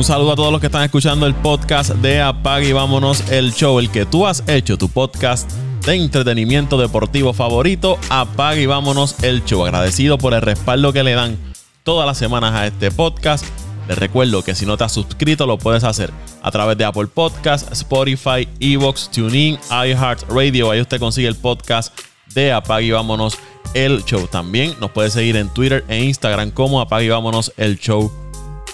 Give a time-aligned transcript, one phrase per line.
[0.00, 3.52] Un saludo a todos los que están escuchando el podcast de Apague y Vámonos el
[3.52, 5.52] Show, el que tú has hecho, tu podcast
[5.84, 7.98] de entretenimiento deportivo favorito.
[8.08, 9.66] Apague y Vámonos el Show.
[9.66, 11.36] Agradecido por el respaldo que le dan
[11.82, 13.44] todas las semanas a este podcast.
[13.88, 17.08] Les recuerdo que si no te has suscrito lo puedes hacer a través de Apple
[17.08, 20.70] Podcasts, Spotify, Evox, TuneIn, iHeartRadio.
[20.70, 21.94] Ahí usted consigue el podcast
[22.32, 23.36] de Apague y Vámonos
[23.74, 24.26] el Show.
[24.28, 28.10] También nos puede seguir en Twitter e Instagram como Apague y Vámonos el Show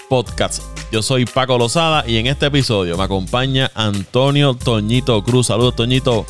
[0.09, 0.63] Podcast.
[0.93, 5.49] Yo soy Paco Lozada y en este episodio me acompaña Antonio Toñito Cruz.
[5.49, 6.25] Saludos, Toñito.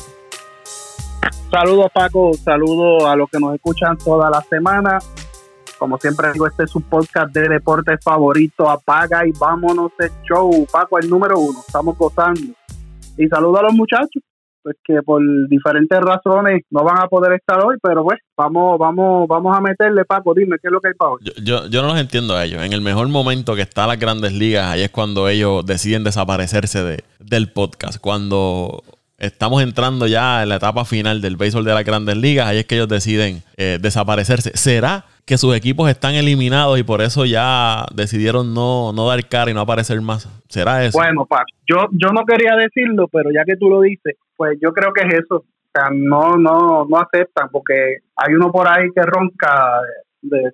[1.51, 2.31] Saludos, Paco.
[2.33, 4.99] Saludos a los que nos escuchan toda la semana.
[5.77, 8.69] Como siempre digo, este es su podcast de deporte favorito.
[8.69, 10.65] Apaga y vámonos el show.
[10.71, 11.59] Paco, el número uno.
[11.65, 12.53] Estamos gozando.
[13.17, 14.23] Y saludo a los muchachos
[14.67, 19.25] pues que por diferentes razones no van a poder estar hoy, pero pues vamos, vamos,
[19.25, 21.21] vamos a meterle, Paco, dime qué es lo que hay para hoy.
[21.41, 22.61] Yo, yo, no los entiendo a ellos.
[22.61, 26.83] En el mejor momento que está las grandes ligas, ahí es cuando ellos deciden desaparecerse
[26.83, 28.01] de, del podcast.
[28.01, 28.83] Cuando
[29.17, 32.65] estamos entrando ya en la etapa final del béisbol de las grandes ligas, ahí es
[32.65, 34.51] que ellos deciden eh, desaparecerse.
[34.55, 39.49] ¿Será que sus equipos están eliminados y por eso ya decidieron no, no dar cara
[39.49, 40.27] y no aparecer más?
[40.49, 40.97] ¿Será eso?
[40.97, 44.71] Bueno, Paco, yo, yo no quería decirlo, pero ya que tú lo dices, pues yo
[44.71, 45.37] creo que es eso.
[45.37, 49.81] O sea, no, no, no aceptan porque hay uno por ahí que ronca,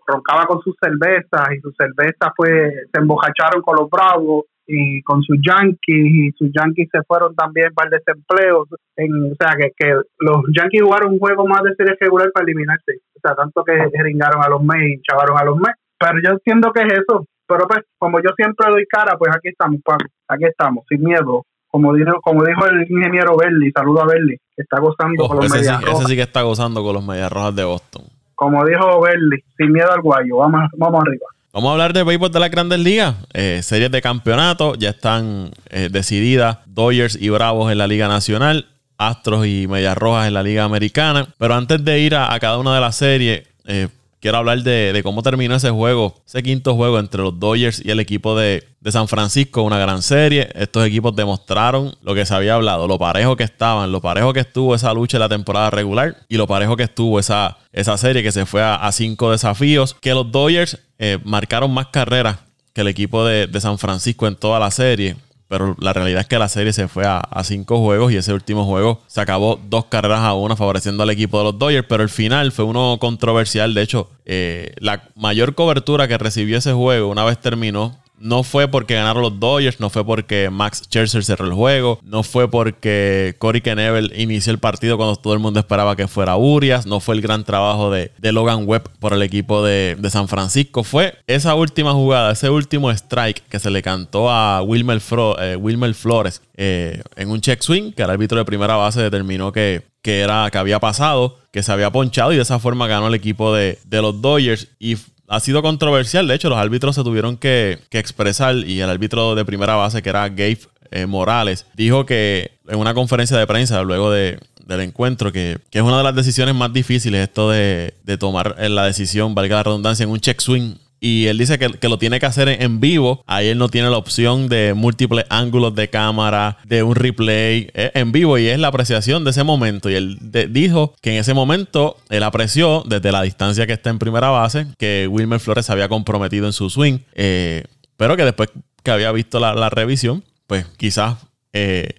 [0.07, 5.21] roncaba con sus cervezas y sus cervezas pues se embocacharon con los bravos y con
[5.21, 8.65] sus Yankees y sus Yankees se fueron también para el desempleo.
[8.95, 12.45] En, o sea, que, que los Yankees jugaron un juego más de serie regular para
[12.45, 12.99] eliminarse.
[13.15, 15.79] O sea, tanto que ringaron a los Mets y chavaron a los Mets.
[15.99, 17.25] Pero yo entiendo que es eso.
[17.47, 19.79] Pero pues, como yo siempre doy cara, pues aquí estamos,
[20.27, 21.45] Aquí estamos, sin miedo.
[21.73, 25.37] Como dijo, como dijo el ingeniero Berli, saludo a Berli, que está gozando oh, con
[25.37, 28.03] los ese Medias sí, Ese sí que está gozando con los Medias Rojas de Boston.
[28.35, 30.37] Como dijo Berli, sin miedo al guayo.
[30.37, 31.25] Vamos, vamos arriba.
[31.51, 33.15] Vamos a hablar de béisbol de las grandes ligas.
[33.33, 36.59] Eh, series de campeonato ya están eh, decididas.
[36.67, 38.67] Dodgers y Bravos en la Liga Nacional.
[38.99, 41.27] Astros y Medias Rojas en la Liga Americana.
[41.39, 43.87] Pero antes de ir a, cada una de las series, eh,
[44.23, 47.99] quiero hablar de, cómo terminó ese juego, ese quinto juego entre los Dodgers y el
[47.99, 50.49] equipo de, San Francisco, una gran serie.
[50.55, 54.39] Estos equipos demostraron lo que se había hablado, lo parejo que estaban, lo parejo que
[54.39, 57.57] estuvo esa lucha en la temporada regular y lo parejo que estuvo esa,
[57.97, 62.37] serie que se fue a, cinco desafíos, que los Dodgers eh, marcaron más carreras
[62.71, 65.17] que el equipo de San Francisco en toda la serie.
[65.47, 68.65] Pero la realidad es que la serie se fue a, cinco juegos y ese último
[68.65, 71.85] juego se acabó dos carreras a una favoreciendo al equipo de los Dodgers.
[71.87, 73.73] Pero el final fue uno controversial.
[73.73, 78.67] De hecho, eh, la mayor cobertura que recibió ese juego una vez terminó no fue
[78.67, 83.35] porque ganaron los Dodgers, no fue porque Max Scherzer cerró el juego, no fue porque
[83.39, 87.15] Corey Knebel inició el partido cuando todo el mundo esperaba que fuera Urias, no fue
[87.15, 91.93] el gran trabajo de, Logan Webb por el equipo de, San Francisco, fue esa última
[91.93, 95.01] jugada, ese último strike que se le cantó a Wilmer,
[95.39, 99.83] eh, Flores eh, en un check swing, que el árbitro de primera base determinó que,
[100.01, 103.15] que, era, que había pasado, que se había ponchado y de esa forma ganó el
[103.15, 104.97] equipo de, de los Dodgers y
[105.33, 106.27] ha sido controversial.
[106.27, 110.09] De hecho, los árbitros se tuvieron que, expresar y el árbitro de primera base, que
[110.09, 110.59] era Gabe
[110.91, 115.97] eh, Morales, dijo que en una conferencia de prensa luego del encuentro, que, es una
[115.97, 120.09] de las decisiones más difíciles esto de, de tomar la decisión, valga la redundancia, en
[120.09, 123.25] un check swing y él dice que, lo tiene que hacer en vivo.
[123.27, 128.13] Ahí él no tiene la opción de múltiples ángulos de cámara, de un replay en
[128.13, 129.89] vivo y es la apreciación de ese momento.
[129.89, 130.17] Y él
[130.51, 134.67] dijo que en ese momento él apreció desde la distancia que está en primera base
[134.77, 137.65] que Wilmer Flores se había comprometido en su swing, eh,
[137.97, 138.49] pero que después
[138.81, 141.17] que había visto la, revisión, pues quizás
[141.51, 141.95] eh,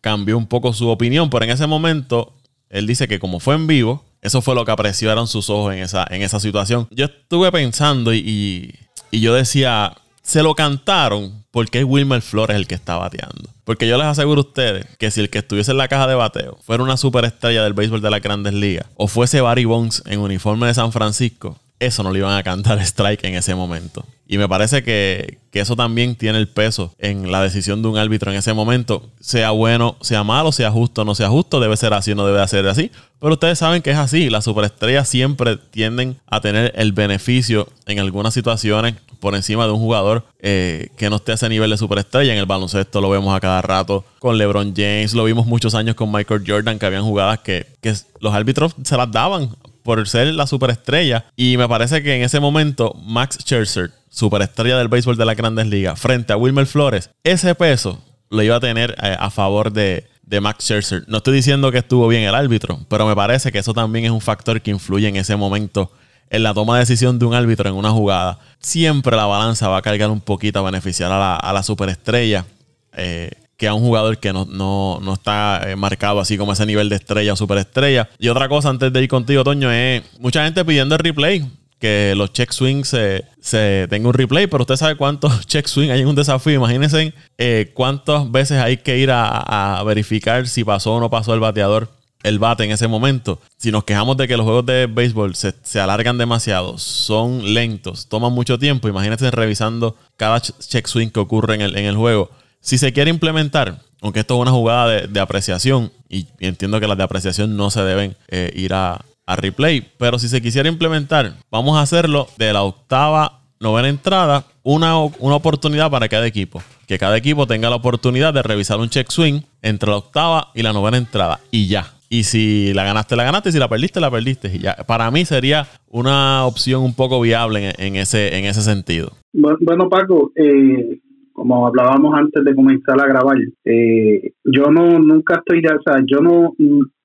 [0.00, 2.32] cambió un poco su opinión, pero en ese momento
[2.70, 5.80] él dice que como fue en vivo, eso fue lo que apreciaron sus ojos en
[5.80, 6.88] esa, en esa situación.
[6.90, 8.74] Yo estuve pensando y,
[9.12, 13.50] yo decía, se lo cantaron porque es Wilmer Flores el que está bateando.
[13.64, 16.14] Porque yo les aseguro a ustedes que si el que estuviese en la caja de
[16.14, 20.20] bateo fuera una superestrella del béisbol de las grandes ligas o fuese Barry Bonds en
[20.20, 24.04] uniforme de San Francisco, eso no le iban a cantar strike en ese momento.
[24.30, 28.30] Y me parece que, eso también tiene el peso en la decisión de un árbitro
[28.30, 29.02] en ese momento.
[29.18, 32.68] Sea bueno, sea malo, sea justo, no sea justo, debe ser así no debe ser
[32.68, 32.92] así.
[33.18, 34.30] Pero ustedes saben que es así.
[34.30, 39.80] Las superestrellas siempre tienden a tener el beneficio en algunas situaciones por encima de un
[39.80, 42.32] jugador eh, que no esté a ese nivel de superestrella.
[42.32, 45.96] En el baloncesto lo vemos a cada rato con LeBron James, lo vimos muchos años
[45.96, 49.50] con Michael Jordan, que habían jugadas que, que los árbitros se las daban
[49.88, 51.24] por ser la superestrella.
[51.34, 55.66] Y me parece que en ese momento Max Scherzer, superestrella del béisbol de las grandes
[55.66, 60.06] ligas, frente a Wilmer Flores, ese peso lo iba a tener eh, a favor de,
[60.24, 61.04] de Max Scherzer.
[61.08, 64.10] No estoy diciendo que estuvo bien el árbitro, pero me parece que eso también es
[64.10, 65.90] un factor que influye en ese momento
[66.28, 69.78] en la toma de decisión de un árbitro en una jugada, siempre la balanza va
[69.78, 72.44] a cargar un poquito a beneficiar a la, superestrella.
[72.92, 76.96] Eh, que a un jugador que no, está eh, marcado así como ese nivel de
[76.96, 78.08] estrella o superestrella.
[78.18, 81.44] Y otra cosa antes de ir contigo, Toño, es mucha gente pidiendo el replay
[81.80, 85.92] que los check swings se, se tenga un replay, pero usted sabe cuántos check swings
[85.92, 86.54] hay en un desafío.
[86.54, 91.40] Imagínense eh, cuántas veces hay que ir a, verificar si pasó o no pasó el
[91.40, 91.90] bateador
[92.24, 93.40] el bate en ese momento.
[93.56, 98.32] Si nos quejamos de que los juegos de béisbol se, alargan demasiado, son lentos, toman
[98.32, 102.30] mucho tiempo, imagínense revisando cada check swing que ocurre en el, en el juego.
[102.60, 106.96] Si se quiere implementar, aunque esto es una jugada de, apreciación, y, entiendo que las
[106.96, 109.86] de apreciación no se deben eh, ir a, a replay.
[109.98, 115.36] Pero si se quisiera implementar, vamos a hacerlo de la octava, novena entrada, una, una
[115.36, 116.62] oportunidad para cada equipo.
[116.86, 120.62] Que cada equipo tenga la oportunidad de revisar un check swing entre la octava y
[120.62, 121.40] la novena entrada.
[121.50, 121.92] Y ya.
[122.08, 123.50] Y si la ganaste, la ganaste.
[123.50, 124.50] Y si la perdiste, la perdiste.
[124.54, 124.74] Y ya.
[124.86, 129.12] Para mí sería una opción un poco viable en, ese, en ese sentido.
[129.34, 131.00] Bueno, Paco, eh,
[131.38, 136.20] como hablábamos antes de comenzar a grabar, eh, yo no nunca estoy, o sea, yo
[136.20, 136.52] no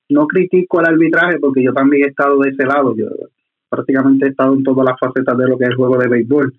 [0.08, 2.94] no critico el arbitraje porque yo también he estado de ese lado.
[2.96, 3.06] Yo
[3.68, 6.52] prácticamente he estado en todas las facetas de lo que es el juego de béisbol.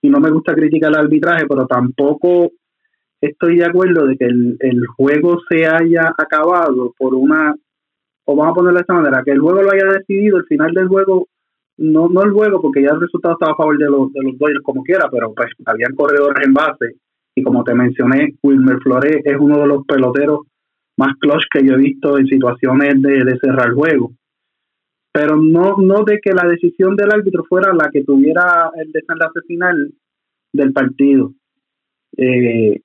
[0.00, 2.50] Y no me gusta criticar el arbitraje, pero tampoco
[3.20, 7.54] estoy de acuerdo de que el, juego se haya acabado por una,
[8.24, 10.72] o vamos a ponerlo de esta manera, que el juego lo haya decidido, el final
[10.72, 11.28] del juego,
[11.82, 14.38] no, no el juego, porque ya el resultado estaba a favor de los, de los
[14.38, 16.96] Dodgers como quiera, pero pues habían corredores en base.
[17.34, 20.40] Y como te mencioné, Wilmer Flores es uno de los peloteros
[20.96, 24.12] más clutch que yo he visto en situaciones de, de cerrar el juego.
[25.12, 29.40] Pero no, no de que la decisión del árbitro fuera la que tuviera el desenlace
[29.46, 29.92] final
[30.52, 31.32] del partido.
[32.16, 32.80] Eh,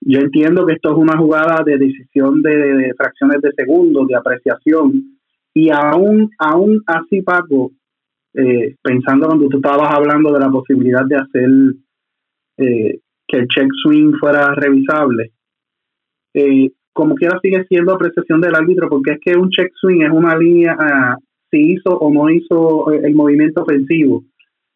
[0.00, 5.18] yo entiendo que esto es una jugada de decisión de, fracciones de segundos, de apreciación,
[5.52, 7.72] y aún, aún así, Paco,
[8.34, 11.50] eh, pensando cuando tú estabas hablando de la posibilidad de hacer
[12.58, 15.32] eh, que el check swing fuera revisable,
[16.34, 20.10] eh, como quiera sigue siendo apreciación del árbitro, porque es que un check swing es
[20.10, 21.16] una línea, ah,
[21.50, 24.24] si hizo o no hizo el movimiento ofensivo,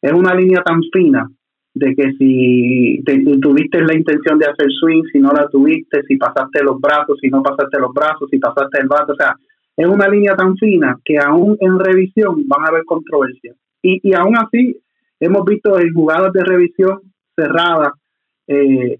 [0.00, 1.28] es una línea tan fina
[1.75, 3.02] de que si
[3.40, 7.28] tuviste la intención de hacer swing, si no la tuviste, si pasaste los brazos, si
[7.28, 9.34] no pasaste los brazos, si pasaste el brazo, o sea,
[9.76, 13.56] es una línea tan fina que aún en revisión van a haber controversias.
[13.82, 14.80] Y, y aún así,
[15.20, 17.00] hemos visto en jugadas de revisión
[17.36, 17.92] cerradas
[18.46, 18.98] eh,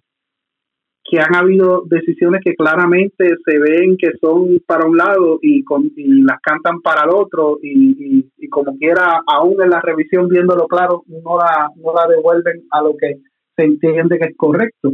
[1.05, 5.91] que han habido decisiones que claramente se ven que son para un lado y, con,
[5.97, 11.37] las cantan para el otro y, como quiera, aún en la revisión viéndolo claro, no
[11.37, 13.17] la, no la devuelven a lo que
[13.57, 14.93] se entiende que es correcto.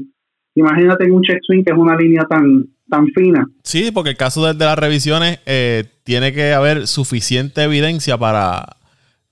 [0.54, 3.46] Imagínate un check swing que es una línea tan, tan fina.
[3.62, 8.76] Sí, porque el caso de, las revisiones eh, tiene que haber suficiente evidencia para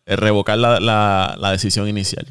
[0.07, 2.27] eh, revocar la, la, la decisión inicial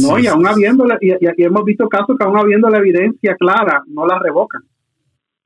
[0.00, 4.06] no, y aún habiendo, y, hemos visto casos que aún habiendo la evidencia clara, no
[4.06, 4.62] la revocan.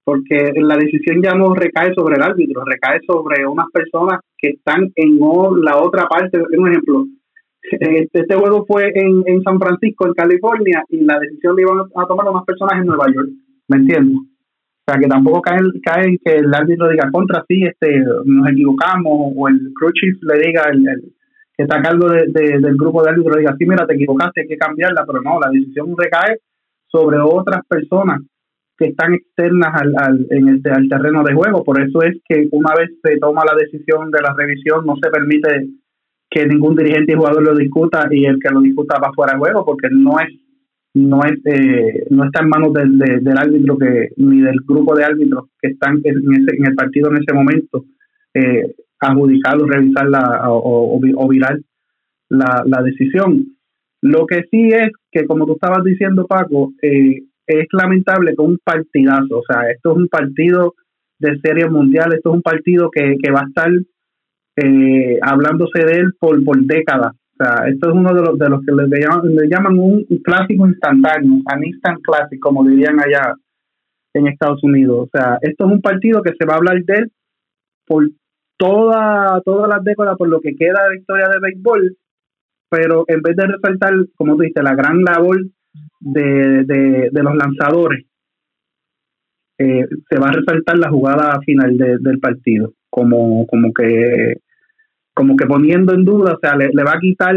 [0.04, 4.90] Porque la decisión ya no recae sobre el árbitro, recae sobre unas personas que están
[4.94, 5.18] en
[5.62, 6.40] la otra parte.
[6.56, 7.06] Un ejemplo,
[7.60, 11.78] este, este juego fue en, en San Francisco, en California, y la decisión la iban
[11.80, 13.28] a tomar unas personas en Nueva York.
[13.68, 14.18] ¿Me entiendes?
[14.88, 19.32] O sea, que tampoco cae, cae que el árbitro diga contra sí, este, nos equivocamos,
[19.34, 19.90] o el crew
[20.22, 21.12] le diga, el,
[21.56, 24.46] que está a cargo de, del grupo de árbitros diga, sí, mira, te equivocaste, hay
[24.46, 26.38] que cambiarla, pero no, la decisión recae
[26.86, 28.22] sobre otras personas
[28.78, 31.64] que están externas al, al, en el, al terreno de juego.
[31.64, 35.10] Por eso es que una vez se toma la decisión de la revisión, no se
[35.10, 35.66] permite
[36.30, 39.40] que ningún dirigente y jugador lo discuta y el que lo discuta va fuera de
[39.40, 40.28] juego, porque no es
[40.96, 45.04] no es eh, no está en manos del, del árbitro que ni del grupo de
[45.04, 47.84] árbitros que están en, ese, en el partido en ese momento
[48.32, 51.58] eh, adjudicar o revisar la, o, virar
[52.30, 53.44] la, la, decisión.
[54.02, 58.58] Lo que sí es que, como tú estabas diciendo, Paco, eh, es lamentable que un
[58.62, 60.74] partidazo, o sea, esto es un partido
[61.18, 63.70] de serie mundial, esto es un partido que, que va a estar
[64.56, 67.12] eh, hablándose de él por, por décadas.
[67.38, 70.06] O sea, esto es uno de los, de los que le llaman, le llaman un
[70.24, 73.34] clásico instantáneo, an instant classic, como dirían allá
[74.14, 75.08] en Estados Unidos.
[75.08, 77.12] O sea, esto es un partido que se va a hablar de él
[77.86, 78.08] por
[78.56, 81.96] toda, todas las décadas por lo que queda de historia de béisbol,
[82.70, 85.38] pero en vez de resaltar, como tú dices, la gran labor
[86.00, 88.06] de, de, los lanzadores,
[89.58, 94.36] eh, se va a resaltar la jugada final del partido, como, como que
[95.16, 97.34] como que poniendo en duda, o sea, le, va a quitar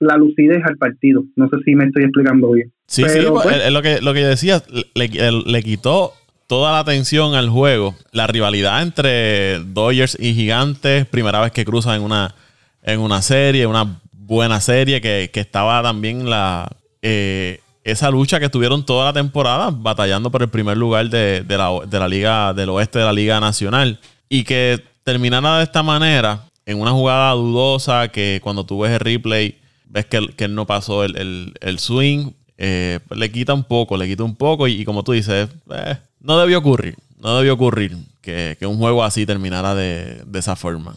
[0.00, 1.22] la lucidez al partido.
[1.36, 2.72] No sé si me estoy explicando bien.
[2.88, 4.60] Sí, sí, pues, pues, lo que, lo que decía,
[4.94, 6.12] le, le quitó
[6.48, 7.94] toda la atención al juego.
[8.10, 12.34] La rivalidad entre Dodgers y Gigantes, primera vez que cruzan en una,
[12.82, 16.68] en una serie, una buena serie que, estaba también la
[17.00, 21.70] eh, esa lucha que tuvieron toda la temporada batallando por el primer lugar de, la,
[21.86, 26.44] de la liga del oeste de la liga nacional y que terminara de esta manera
[26.66, 29.56] en una jugada dudosa que cuando tú ves el replay
[29.92, 34.24] ves que, que él no pasó el, swing, eh, le quita un poco, le quita
[34.24, 38.78] un poco y, como tú dices, eh, no debió ocurrir, no debió ocurrir que, un
[38.78, 40.94] juego así terminara de, esa forma.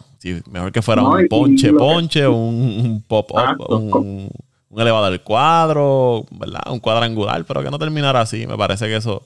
[0.50, 4.30] mejor que fuera un ponche, ponche, un, pop-up, un,
[4.70, 6.62] un, elevador del cuadro, ¿verdad?
[6.70, 9.22] Un cuadrangular, pero que no terminara así, me parece que eso...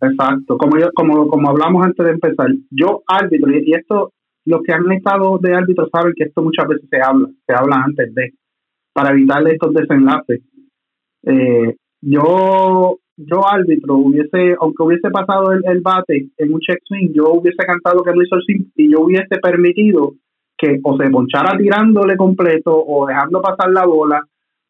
[0.00, 4.12] exacto, como, yo, como, como hablamos antes de empezar, yo árbitro, y esto
[4.44, 7.82] los que han estado de árbitro saben que esto muchas veces se habla, se habla
[7.84, 8.32] antes de,
[8.92, 10.40] para evitar estos desenlaces.
[11.24, 17.32] Eh, yo, yo árbitro, hubiese, aunque hubiese pasado el, bate en un check swing, yo
[17.34, 20.14] hubiese cantado que no hizo el swing y yo hubiese permitido
[20.58, 24.20] que o se ponchara tirándole completo o dejando pasar la bola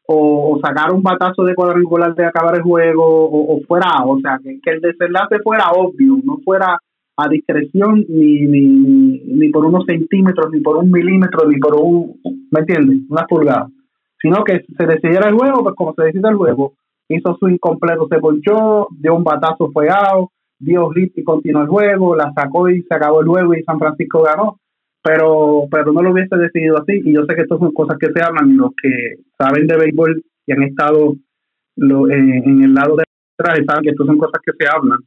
[0.06, 4.58] o, sacar un batazo de cuadrangular de acabar el juego o, fuera, o sea, que,
[4.62, 6.78] que el desenlace fuera obvio, no fuera
[7.16, 12.20] a discreción ni, ni, ni por unos centímetros, ni por un milímetro, ni por un,
[12.50, 13.00] ¿me entiendes?
[13.08, 13.68] Una pulgada.
[14.20, 16.74] Sino que se decidiera el juego, pues como se decide el juego,
[17.08, 22.16] hizo su incompleto, se ponchó, dio un batazo fuegado, dio hit y continuó el juego,
[22.16, 24.58] la sacó y se acabó el juego y San Francisco ganó.
[25.04, 27.02] Pero, pero no lo hubiese decidido así.
[27.04, 29.76] Y yo sé que estas son cosas que se hablan y los que saben de
[29.76, 31.16] béisbol y han estado
[31.76, 33.04] lo, en el lado de
[33.38, 35.00] atrás saben que estas son cosas que se hablan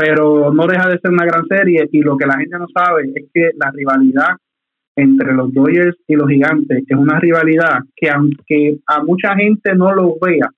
[0.00, 3.12] pero no deja de ser una gran serie y lo que la gente no sabe
[3.14, 4.36] es que la rivalidad
[4.96, 9.92] entre los Dodgers y los Gigantes es una rivalidad que aunque a mucha gente no
[9.94, 10.48] lo vea,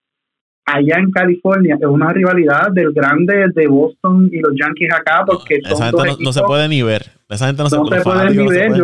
[0.64, 5.56] allá en California es una rivalidad del grande de Boston y los Yankees acá porque
[5.56, 7.06] esa gente no, se puede ni ver.
[7.28, 8.76] Esa gente no, se, puede ni ver.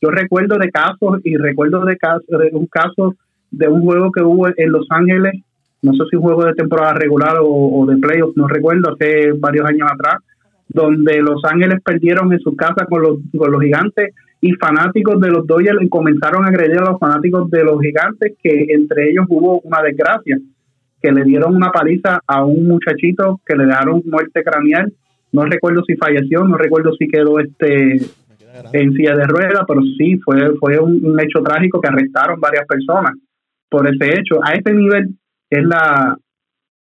[0.00, 3.14] Yo, recuerdo de casos y recuerdo de, casos, de un caso
[3.50, 5.34] de un juego que hubo en Los Ángeles
[5.82, 9.66] no sé si un juego de temporada regular o, de playoffs, no recuerdo, hace varios
[9.66, 10.16] años atrás,
[10.68, 15.30] donde Los Ángeles perdieron en su casa con los, con los gigantes y fanáticos de
[15.30, 19.60] los Dodgers comenzaron a agredir a los fanáticos de los gigantes que entre ellos hubo
[19.60, 20.38] una desgracia,
[21.00, 24.92] que le dieron una paliza a un muchachito que le dejaron muerte craneal,
[25.32, 28.00] no recuerdo si falleció, no recuerdo si quedó este
[28.72, 32.66] en silla de ruedas, pero sí fue fue un, un hecho trágico que arrestaron varias
[32.66, 33.12] personas
[33.68, 34.42] por ese hecho.
[34.42, 35.14] A ese nivel
[35.50, 36.16] es la,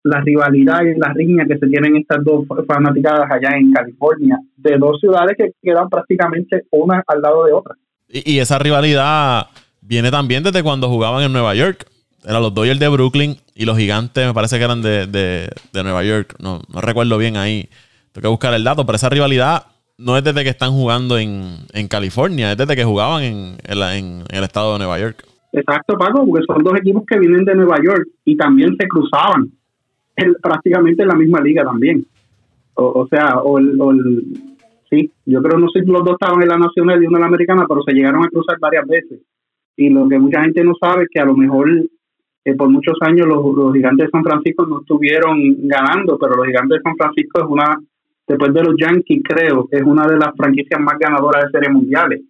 [0.03, 4.77] la rivalidad y la riña que se tienen estas dos fanaticadas allá en California, de
[4.77, 7.75] dos ciudades que quedan prácticamente una al lado de otra.
[8.09, 9.47] Y, esa rivalidad
[9.81, 11.85] viene también desde cuando jugaban en Nueva York.
[12.23, 16.03] Eran los Dodgers de Brooklyn y los gigantes me parece que eran de, de, Nueva
[16.03, 16.35] York.
[16.39, 17.69] No, no, recuerdo bien ahí.
[18.11, 19.65] Tengo que buscar el dato, pero esa rivalidad
[19.97, 24.23] no es desde que están jugando en, en California, es desde que jugaban en, en
[24.29, 25.25] el estado de Nueva York.
[25.53, 29.51] Exacto, Paco, porque son dos equipos que vienen de Nueva York y también se cruzaban
[30.41, 32.05] prácticamente en la misma liga también.
[32.73, 33.77] O, sea, o el,
[34.89, 37.21] sí, yo creo no sé si los dos estaban en la nacional y uno en
[37.21, 39.19] la americana, pero se llegaron a cruzar varias veces.
[39.75, 41.69] Y lo que mucha gente no sabe es que a lo mejor
[42.45, 46.47] eh, por muchos años los, los, gigantes de San Francisco no estuvieron ganando, pero los
[46.47, 47.77] gigantes de San Francisco es una,
[48.27, 52.21] después de los Yankees creo, es una de las franquicias más ganadoras de series mundiales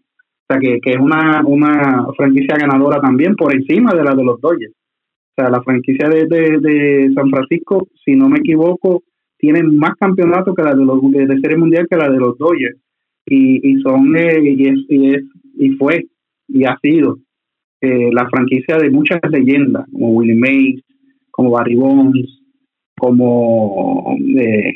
[0.60, 4.74] que, es una, una franquicia ganadora también por encima de la de los Dodgers.
[4.74, 9.04] O sea, la franquicia de, de, San Francisco, si no me equivoco,
[9.38, 12.78] tiene más campeonatos que la de los de, Serie Mundial que la de los Dodgers.
[13.26, 15.24] Y, y son eh, y, es, y, es,
[15.58, 16.06] y fue
[16.48, 17.20] y ha sido
[17.80, 20.84] eh, la franquicia de muchas leyendas, como Willie Mays,
[21.32, 22.42] como Barry Bonds,
[22.98, 24.74] como eh,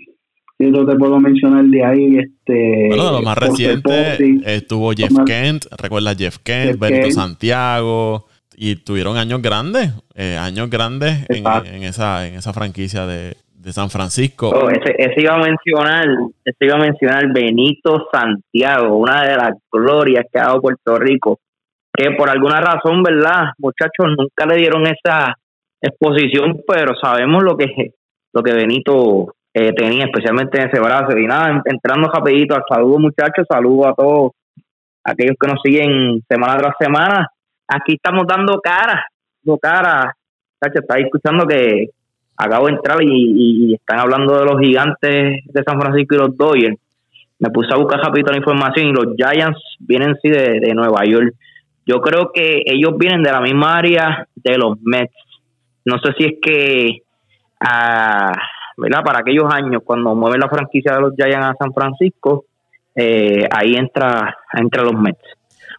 [0.59, 2.87] yo te puedo mencionar de ahí, este...
[2.87, 9.17] Bueno, de lo más reciente estuvo Jeff Kent, recuerdas Jeff Kent, Benito Santiago, y tuvieron
[9.17, 13.35] años grandes, eh, años grandes en, esa, en esa franquicia de,
[13.71, 14.49] San Francisco.
[14.49, 16.05] Oh, ese, iba a mencionar,
[16.45, 21.39] ese iba a mencionar Benito Santiago, una de las glorias que ha dado Puerto Rico,
[21.91, 23.53] que por alguna razón, ¿verdad?
[23.57, 25.33] Muchachos, nunca le dieron esa
[25.81, 27.93] exposición, pero sabemos lo que,
[28.33, 31.17] lo que Benito eh, tenía, especialmente en ese brazo.
[31.17, 34.31] Y nada, entrando rapidito, saludo muchachos, saludo a todos
[35.01, 37.29] aquellos que nos siguen semana tras semana.
[37.65, 39.05] Aquí estamos dando cara,
[39.41, 40.13] dando cara.
[40.61, 41.87] Muchachos, está escuchando que
[42.35, 46.77] acabo de entrar y, están hablando de los gigantes de San Francisco y los Dodgers.
[47.39, 51.05] Me puse a buscar rapidito la información y los Giants vienen sí de, de Nueva
[51.05, 51.33] York.
[51.85, 55.15] Yo creo que ellos vienen de la misma área de los Mets.
[55.85, 57.03] No sé si es que
[57.61, 58.33] a, ah,
[58.77, 59.03] ¿verdad?
[59.03, 62.45] Para aquellos años, cuando mueven la franquicia de los Giants a San Francisco,
[62.95, 65.19] eh, ahí entra, entra los Mets.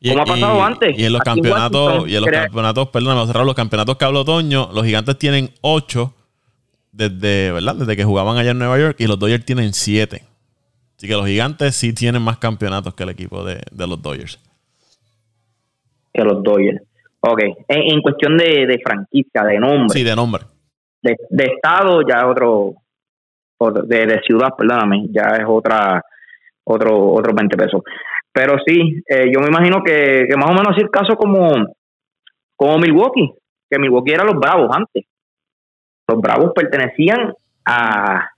[0.02, 0.98] como ha pasado antes.
[0.98, 4.84] Y en los campeonatos, y en los campeonatos, perdón, los campeonatos que hablo otoño, los
[4.84, 6.12] gigantes tienen 8
[6.96, 7.76] desde, ¿verdad?
[7.76, 10.22] Desde que jugaban allá en Nueva York y los Dodgers tienen 7.
[10.96, 14.40] Así que los gigantes sí tienen más campeonatos que el equipo de, los Dodgers.
[16.12, 16.80] Que los Dodgers.
[17.20, 17.42] Ok.
[17.68, 19.88] En, cuestión de, franquicia, de nombre.
[19.90, 20.44] Sí, de nombre.
[21.02, 22.74] De, estado, ya otro.
[23.58, 26.02] De, ciudad, perdóname, ya es otra
[26.64, 27.82] otro otro 20 pesos.
[28.32, 31.48] Pero sí, eh, yo me imagino que, más o menos así el caso como,
[32.54, 33.32] como Milwaukee,
[33.70, 35.04] que Milwaukee era los Bravos antes.
[36.06, 37.32] Los Bravos pertenecían
[37.64, 38.28] a,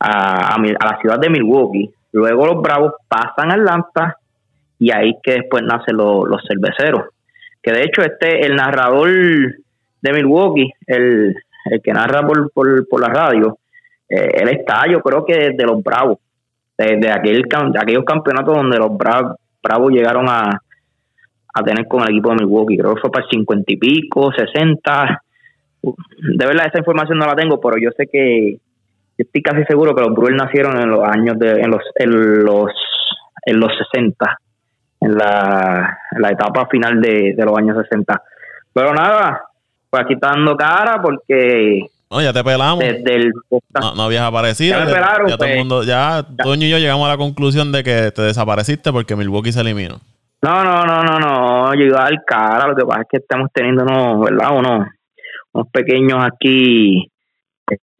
[0.00, 1.90] a, la ciudad de Milwaukee.
[2.12, 4.16] Luego los Bravos pasan a Atlanta
[4.80, 7.10] y ahí que después nacen los cerveceros.
[7.62, 9.10] Que de hecho este el narrador
[10.02, 11.34] de Milwaukee, el,
[11.66, 13.58] el que narra por, por, la radio,
[14.10, 16.18] eh, él está yo creo que de los Bravos,
[16.76, 17.44] de, aquel,
[17.78, 20.60] aquellos campeonatos donde los Bravos, Bravos llegaron a,
[21.54, 22.78] a tener con el equipo de Milwaukee.
[22.78, 25.22] Creo que fue para cincuenta y pico, sesenta.
[25.82, 28.58] De verdad, esa información no la tengo, pero yo sé que
[29.16, 32.72] estoy casi seguro que los Brewers nacieron en los años de, en los, en los,
[33.46, 34.38] en los 60,
[35.00, 35.98] en la,
[36.30, 38.22] etapa final de, los años 60.
[38.72, 39.42] Pero nada,
[39.88, 42.80] pues aquí está dando cara porque no, ya te pelamos.
[42.80, 43.32] Desde el
[43.96, 44.78] no, habías aparecido.
[44.78, 45.56] Ya, todo el pues.
[45.56, 49.52] mundo, ya, Toño y yo llegamos a la conclusión de que te desapareciste porque Milwaukee
[49.52, 49.96] se eliminó.
[50.42, 51.74] No, no, no, no, no.
[51.74, 52.68] Yo iba al cara.
[52.68, 54.56] Lo que pasa es que estamos teniendo unos, ¿verdad?
[54.56, 54.88] Unos,
[55.52, 57.10] unos pequeños aquí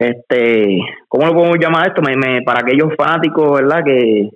[0.01, 2.01] este, ¿cómo lo podemos llamar esto?
[2.01, 3.83] Me, para aquellos fanáticos, ¿verdad?
[3.85, 4.29] Que,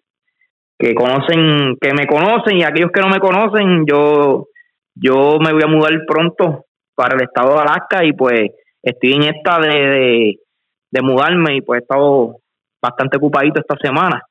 [0.78, 4.48] que conocen, que me conocen y aquellos que no me conocen, yo,
[4.94, 8.52] yo me voy a mudar pronto para el estado de Alaska y pues
[8.86, 10.40] estoy en esta de,
[10.92, 12.38] de, mudarme y pues he estado
[12.82, 14.22] bastante ocupadito esta semana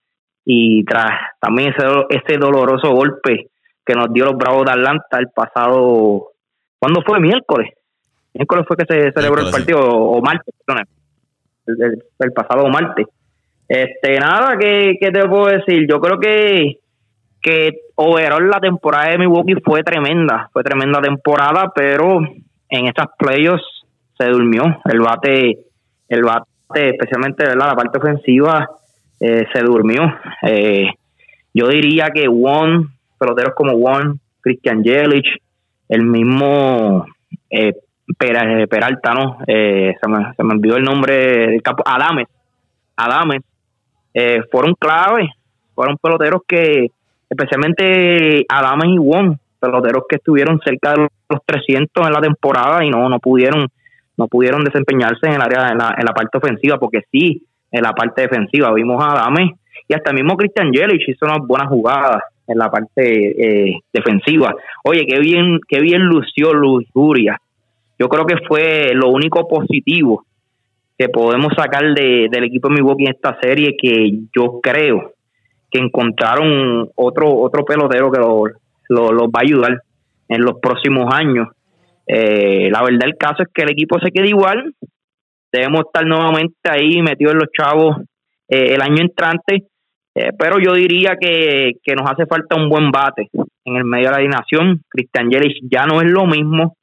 [0.44, 3.50] y tras también ese, ese doloroso golpe
[3.84, 6.28] que nos dio los Bravos de Atlanta el pasado,
[6.78, 7.20] ¿cuándo fue?
[7.20, 7.72] Miércoles.
[8.32, 10.86] Miércoles fue que se celebró el partido, o, martes, perdón
[11.66, 13.06] el, pasado martes.
[13.68, 15.86] Este, nada, ¿qué, te puedo decir?
[15.88, 16.78] Yo creo que,
[17.40, 22.20] que overall la temporada de Milwaukee fue tremenda, fue tremenda temporada, pero
[22.68, 23.84] en estas playoffs
[24.18, 24.81] se durmió.
[24.85, 25.59] El bate,
[26.09, 28.68] el bate, especialmente la parte ofensiva,
[29.20, 30.03] eh, se durmió.
[30.42, 30.88] Eh,
[31.53, 32.87] yo diría que One,
[33.18, 35.27] peloteros como One, Christian Jelich,
[35.88, 37.07] el mismo
[37.50, 37.72] eh,
[38.20, 39.37] eh, Peralta.
[39.46, 41.14] Eh, se, me, se me olvidó el nombre
[41.48, 42.29] del campo, Adames,
[42.96, 43.42] Adames,
[44.50, 45.29] fueron clave,
[45.74, 46.88] fueron peloteros que,
[47.29, 52.90] especialmente Adames y Won, peloteros que estuvieron cerca de los 300 en la temporada y
[52.90, 53.66] no, no pudieron
[54.16, 57.83] no pudieron desempeñarse en el área en la, en la parte ofensiva porque sí en
[57.83, 59.53] la parte defensiva vimos a Adames
[59.88, 65.18] y hasta mismo Christian Yelich hizo unas buenas jugadas en la parte defensiva oye qué
[65.18, 67.40] bien qué bien lució Lujuria
[67.98, 70.24] yo creo que fue lo único positivo
[70.96, 75.12] que podemos sacar de, del equipo de Milwaukee en esta serie que yo creo
[75.70, 78.20] que encontraron otro otro pelotero que
[78.88, 79.83] los va a ayudar
[80.29, 81.48] en los próximos años.
[82.06, 84.74] Eh, la verdad el caso es que el equipo se queda igual,
[85.52, 87.96] debemos estar nuevamente ahí metidos en los chavos
[88.48, 89.64] eh, el año entrante,
[90.14, 93.28] eh, pero yo diría que, que, nos hace falta un buen bate
[93.64, 94.82] en el medio de la alineación.
[94.88, 96.76] Christian Yelich ya no es lo mismo,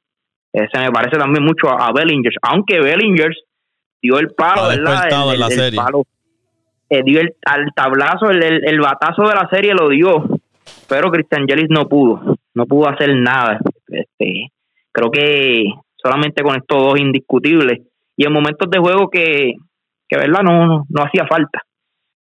[0.52, 3.30] eh, se me parece también mucho a, Bellinger, aunque Bellinger
[4.02, 5.04] dio el palo, ¿verdad?
[5.32, 6.04] El, palo,
[6.90, 10.28] eh, dio el, al tablazo, el, el, batazo de la serie lo dio,
[10.88, 13.60] pero Christian Yelich no pudo, no pudo hacer nada.
[13.88, 14.51] Este,
[14.92, 15.64] creo que
[15.96, 17.80] solamente con estos dos indiscutibles
[18.16, 19.54] y en momentos de juego que,
[20.08, 21.62] que verdad no, no, hacía falta.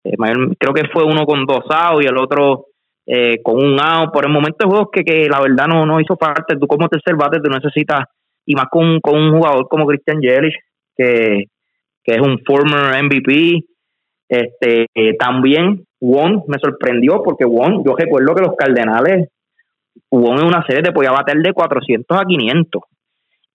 [0.04, 0.16] Eh,
[0.58, 2.68] creo que fue uno con dos outs y el otro
[3.06, 4.12] eh, con un out.
[4.12, 6.56] Por el momento de juegos que, que la verdad no, no hizo parte.
[6.58, 8.06] Tú como tercer bate tú necesitas,
[8.46, 10.56] y más con, con un jugador como Christian Yelich,
[10.96, 11.46] que,
[12.04, 13.66] que es un former MVP.
[14.30, 19.30] Este, eh, también Won me sorprendió porque Won, yo recuerdo que los Cardenales,
[20.12, 22.82] Won en una serie te podía bater de 400 a 500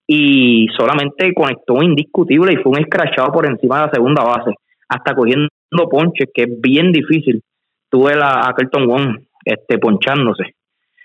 [0.07, 4.51] y solamente conectó indiscutible y fue un escrachado por encima de la segunda base,
[4.87, 5.49] hasta cogiendo
[5.89, 7.43] ponches, que es bien difícil.
[7.89, 10.55] Tuve la, a Kelton Wong este, ponchándose.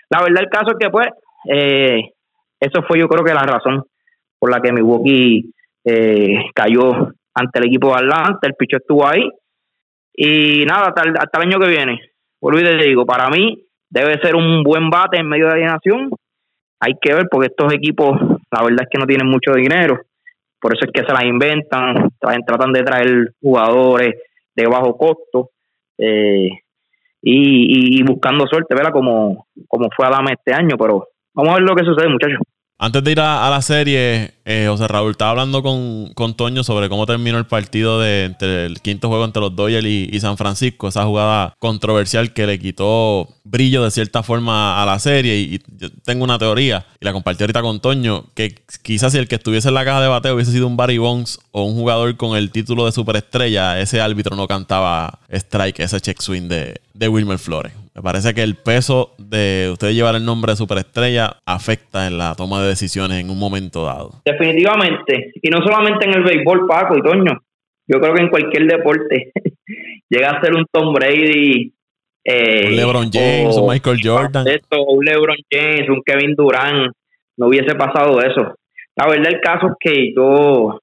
[0.09, 1.09] La verdad el caso es que pues
[1.51, 2.01] eh,
[2.59, 3.85] eso fue yo creo que la razón
[4.39, 5.53] por la que Milwaukee
[5.85, 9.29] eh, cayó ante el equipo de Atlanta, el picho estuvo ahí
[10.15, 12.01] y nada, hasta el, hasta el año que viene,
[12.41, 15.75] vuelvo y te digo, para mí debe ser un buen bate en medio de la
[15.75, 16.11] nación,
[16.81, 18.19] hay que ver porque estos equipos
[18.51, 20.01] la verdad es que no tienen mucho dinero,
[20.61, 24.15] por eso es que se las inventan, tratan de traer jugadores
[24.57, 25.51] de bajo costo,
[25.99, 26.49] eh,
[27.27, 28.93] y, buscando suerte, ¿verdad?
[28.93, 32.39] Como, como fue Adame este año, pero vamos a ver lo que sucede, muchachos.
[32.77, 36.89] Antes de ir a, la serie, eh, José Raúl estaba hablando con, con, Toño sobre
[36.89, 40.89] cómo terminó el partido de entre el quinto juego entre los Dodgers y, San Francisco,
[40.89, 45.39] esa jugada controversial que le quitó brillo de cierta forma a la serie.
[45.39, 49.29] Y, yo tengo una teoría, y la compartí ahorita con Toño, que quizás si el
[49.29, 52.17] que estuviese en la caja de bateo hubiese sido un Barry Bonds o un jugador
[52.17, 57.09] con el título de superestrella, ese árbitro no cantaba strike, ese check swing de, de
[57.09, 57.84] Wilmer Flores.
[57.95, 62.35] Me parece que el peso de usted llevar el nombre de superestrella afecta en la
[62.35, 64.21] toma de decisiones en un momento dado.
[64.25, 65.33] Definitivamente.
[65.41, 67.39] Y no solamente en el béisbol, Paco y Toño.
[67.87, 69.31] Yo creo que en cualquier deporte
[70.11, 71.73] llega a ser un Tom Brady.
[72.25, 74.45] Eh, un LeBron James, un Michael Jordan.
[74.45, 76.93] un LeBron James, un Kevin Durant.
[77.37, 78.57] No hubiese pasado eso.
[78.97, 80.81] La verdad, el caso es que yo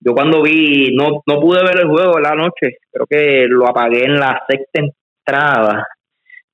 [0.00, 4.04] yo cuando vi, no, no pude ver el juego la noche, creo que lo apagué
[4.04, 5.84] en la sexta entrada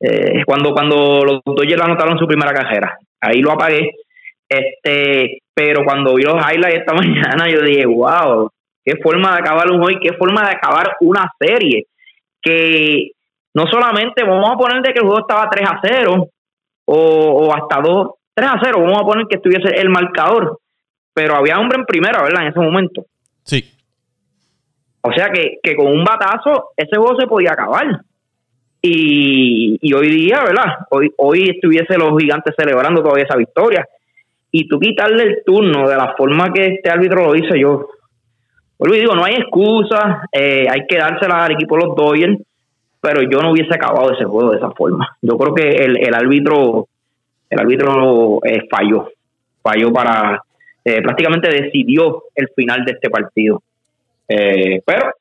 [0.06, 2.98] eh, cuando, cuando los Dodgers anotaron su primera cajera.
[3.20, 3.92] Ahí lo apagué.
[4.46, 8.50] Este, pero cuando vi los highlights esta mañana, yo dije, wow,
[8.84, 11.86] qué forma de acabar un hoy, qué forma de acabar una serie.
[12.42, 13.12] Que
[13.54, 16.28] no solamente vamos a poner de que el juego estaba 3 a 0
[16.86, 20.58] o, hasta 2, 3 a 0, vamos a poner que estuviese el marcador,
[21.14, 22.42] pero había hombre en primera, ¿verdad?
[22.42, 23.06] En ese momento.
[23.42, 23.64] Sí.
[25.00, 27.86] O sea que, que con un batazo ese juego se podía acabar.
[28.86, 30.76] Y, hoy día, ¿verdad?
[30.90, 33.88] Hoy, hoy estuviese los gigantes celebrando todavía esa victoria.
[34.50, 37.88] Y tú quitarle el turno de la forma que este árbitro lo dice, yo.
[38.76, 42.38] Hoy digo, no hay excusa, eh, hay que dársela al equipo de los Dodgers,
[43.00, 45.16] pero yo no hubiese acabado ese juego de esa forma.
[45.22, 46.86] Yo creo que el, el árbitro
[47.48, 49.08] el árbitro eh, falló,
[49.62, 50.42] falló para,
[50.84, 53.62] eh, prácticamente decidió el final de este partido.
[54.26, 55.14] pero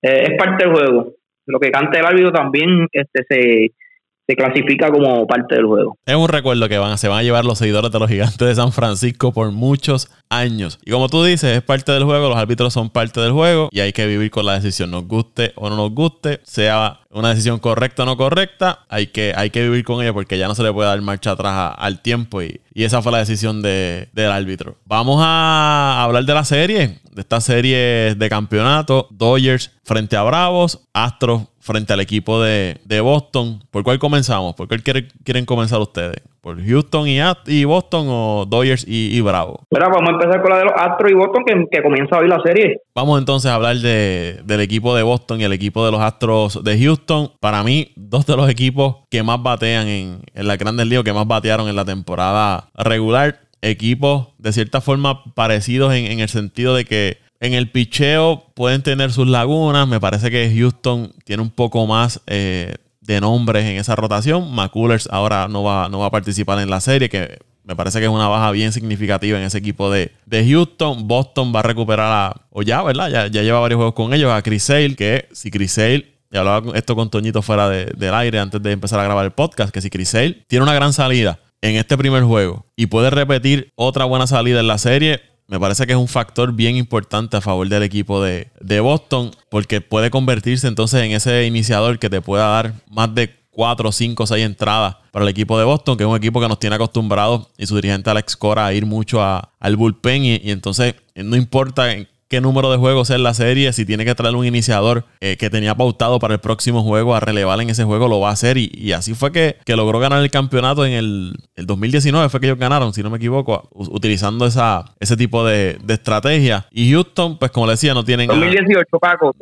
[0.00, 1.17] es parte del juego
[1.48, 5.96] lo que cante el árbitro también este, se, clasifica como parte del juego.
[6.04, 8.54] Es un recuerdo que van, se van a llevar los seguidores de los gigantes de
[8.54, 10.78] San Francisco por muchos años.
[10.84, 13.80] Y como tú dices, es parte del juego, los árbitros son parte del juego y
[13.80, 17.58] hay que vivir con la decisión, nos guste o no nos guste, sea una decisión
[17.58, 20.62] correcta o no correcta, hay que, hay que vivir con ella porque ya no se
[20.62, 24.76] le puede dar marcha atrás al tiempo y, esa fue la decisión del árbitro.
[24.84, 30.80] Vamos a hablar de la serie, de esta serie de campeonato, Dodgers frente a Bravos,
[30.92, 33.64] Astros frente al equipo de, Boston.
[33.70, 34.54] ¿Por cuál comenzamos?
[34.54, 36.22] ¿Por cuál quieren comenzar ustedes?
[36.40, 39.64] ¿Por Houston y, y Boston o Dodgers y, y Bravo?
[39.70, 42.40] Bueno, vamos a empezar con la de los Astros y Boston que, comienza hoy la
[42.44, 42.80] serie.
[42.94, 46.62] Vamos entonces a hablar de, del equipo de Boston y el equipo de los Astros
[46.62, 47.32] de Houston.
[47.40, 51.12] Para mí, dos de los equipos que más batean en, en la Grandes Ligas, que
[51.12, 53.40] más batearon en la temporada regular.
[53.60, 58.82] Equipos de cierta forma parecidos en, en el sentido de que en el picheo pueden
[58.82, 59.88] tener sus lagunas.
[59.88, 62.74] Me parece que Houston tiene un poco más eh,
[63.08, 64.54] de nombres en esa rotación.
[64.54, 68.04] McCullers ahora no va, no va a participar en la serie, que me parece que
[68.04, 71.08] es una baja bien significativa en ese equipo de, Houston.
[71.08, 73.10] Boston va a recuperar a, o ya, ¿verdad?
[73.10, 76.36] Ya, ya lleva varios juegos con ellos, a Chris Sale, que si Chris Sale, y
[76.36, 79.80] hablaba esto con Toñito fuera del aire antes de empezar a grabar el podcast, que
[79.80, 84.04] si Chris Sale tiene una gran salida en este primer juego y puede repetir otra
[84.04, 87.68] buena salida en la serie, me parece que es un factor bien importante a favor
[87.68, 92.74] del equipo de, Boston, porque puede convertirse entonces en ese iniciador que te pueda dar
[92.90, 96.40] más de 4, 5, 6 entradas para el equipo de Boston, que es un equipo
[96.40, 100.36] que nos tiene acostumbrados y su dirigente Alex Cora a ir mucho al bullpen y,
[100.36, 101.86] y entonces no importa
[102.28, 105.50] qué número de juegos es la serie, si tiene que traer un iniciador eh, que
[105.50, 108.58] tenía pautado para el próximo juego a relevar en ese juego, lo va a hacer.
[108.58, 112.92] Y, así fue que, logró ganar el campeonato en el, 2019, fue que ellos ganaron,
[112.92, 116.66] si no me equivoco, utilizando esa, ese tipo de, estrategia.
[116.70, 118.28] Y Houston, pues como le decía, no tienen...
[118.28, 119.34] 2018, Paco.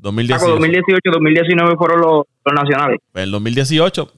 [0.00, 0.50] 2018.
[0.50, 2.98] 2018, 2019 fueron los, nacionales.
[3.10, 4.12] Pues el 2018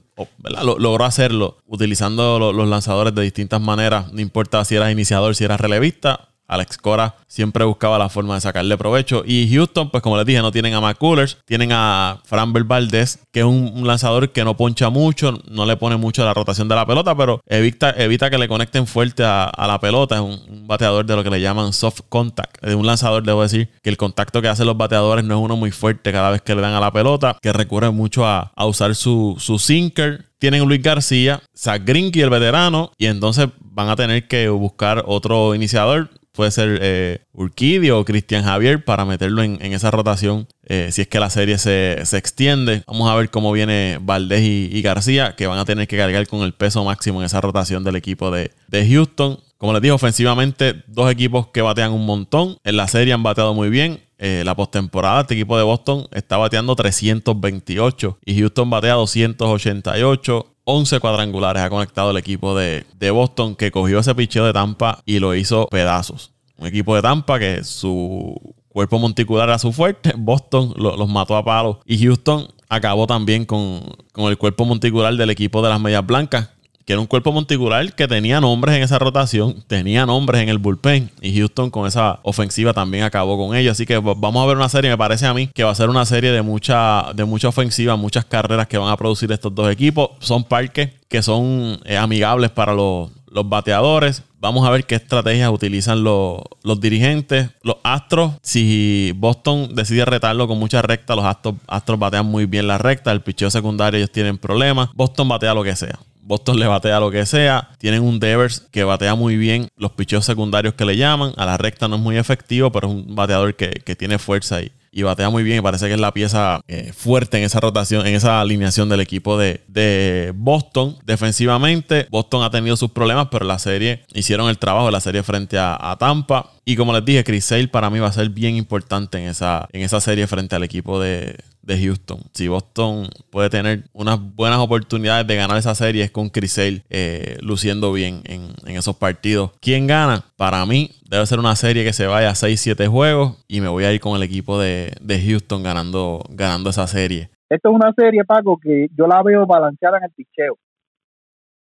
[0.79, 5.61] logró hacerlo utilizando los lanzadores de distintas maneras, no importa si eras iniciador, si eras
[5.61, 9.23] relevista, Alex Cora siempre buscaba la forma de sacarle provecho.
[9.25, 13.41] Y Houston, pues como les dije, no tienen a McCullers, tienen a Framber Valdez, que
[13.41, 16.75] es un, lanzador que no poncha mucho, no le pone mucho a la rotación de
[16.75, 20.15] la pelota, pero evita, evita que le conecten fuerte a, la pelota.
[20.15, 22.63] Es un, bateador de lo que le llaman soft contact.
[22.63, 25.55] Es un lanzador, debo decir, que el contacto que hacen los bateadores no es uno
[25.55, 28.95] muy fuerte cada vez que le dan a la pelota, que recurre mucho a, usar
[28.95, 34.27] su, su sinker tienen Luis García, Zach Grinky, el veterano, y entonces van a tener
[34.27, 39.89] que buscar otro iniciador puede ser eh, Urquidio o Cristian Javier para meterlo en, esa
[39.89, 42.83] rotación eh, si es que la serie se, extiende.
[42.85, 46.41] Vamos a ver cómo viene Valdés y, García, que van a tener que cargar con
[46.41, 49.39] el peso máximo en esa rotación del equipo de, de Houston.
[49.57, 52.57] Como les dije, ofensivamente, dos equipos que batean un montón.
[52.63, 54.01] En la serie han bateado muy bien.
[54.19, 60.53] eh, la postemporada, este equipo de Boston está bateando 328 y Houston batea 288.
[60.69, 65.19] 11 cuadrangulares ha conectado el equipo de, Boston que cogió ese picheo de Tampa y
[65.19, 66.31] lo hizo pedazos.
[66.57, 68.35] Un equipo de Tampa que su
[68.67, 70.13] cuerpo monticular era su fuerte.
[70.17, 71.77] Boston los mató a palos.
[71.85, 76.49] Y Houston acabó también con, con, el cuerpo monticular del equipo de las Medias Blancas,
[76.87, 80.57] que era un cuerpo monticular que tenía nombres en esa rotación, tenía nombres en el
[80.57, 81.11] bullpen.
[81.21, 83.73] Y Houston con esa ofensiva también acabó con ellos.
[83.73, 85.89] Así que vamos a ver una serie, me parece a mí, que va a ser
[85.89, 89.69] una serie de mucha, de mucha ofensiva, muchas carreras que van a producir estos dos
[89.69, 90.11] equipos.
[90.19, 94.23] Son parques que son eh, amigables para los, los bateadores.
[94.39, 97.49] Vamos a ver qué estrategias utilizan los, los, dirigentes.
[97.63, 102.65] Los Astros, si Boston decide retarlo con mucha recta, los Astros, Astros batean muy bien
[102.65, 103.11] la recta.
[103.11, 104.87] El picheo secundario ellos tienen problemas.
[104.93, 105.99] Boston batea lo que sea.
[106.27, 107.69] Boston le batea lo que sea.
[107.79, 111.31] Tienen un Devers que batea muy bien los picheos secundarios que le llaman.
[111.37, 114.57] A la recta no es muy efectivo, pero es un bateador que, que tiene fuerza
[114.57, 117.59] ahí y batea muy bien y parece que es la pieza eh, fuerte en esa
[117.59, 120.97] rotación, en esa alineación del equipo de, de, Boston.
[121.05, 125.21] Defensivamente, Boston ha tenido sus problemas, pero la serie hicieron el trabajo de la serie
[125.21, 126.49] frente a, a Tampa.
[126.65, 129.67] Y como les dije, Chris Sale para mí va a ser bien importante en esa,
[129.71, 131.37] en esa serie frente al equipo de,
[131.67, 132.19] de Houston.
[132.33, 137.37] Si Boston puede tener unas buenas oportunidades de ganar esa serie es con Chris eh,
[137.41, 139.51] luciendo bien en, esos partidos.
[139.59, 140.23] ¿Quién gana?
[140.37, 143.83] Para mí debe ser una serie que se vaya a 6-7 juegos y me voy
[143.83, 144.91] a ir con el equipo de,
[145.27, 147.29] Houston ganando, ganando esa serie.
[147.49, 150.57] Esto es una serie, Paco, que yo la veo balanceada en el picheo.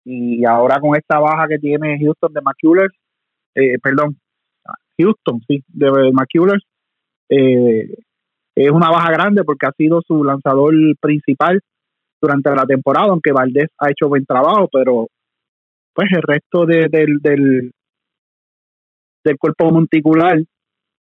[0.04, 2.94] Y ahora con esta baja que tiene Houston de McCullers,
[3.54, 4.18] eh, perdón,
[4.98, 6.64] Houston, sí, de McCullers,
[7.30, 7.88] eh,
[8.65, 11.62] es una baja grande porque ha sido su lanzador principal
[12.21, 15.08] durante la temporada, aunque Valdés ha hecho buen trabajo, pero
[15.93, 17.71] pues el resto del, del,
[19.24, 20.39] del cuerpo monticular,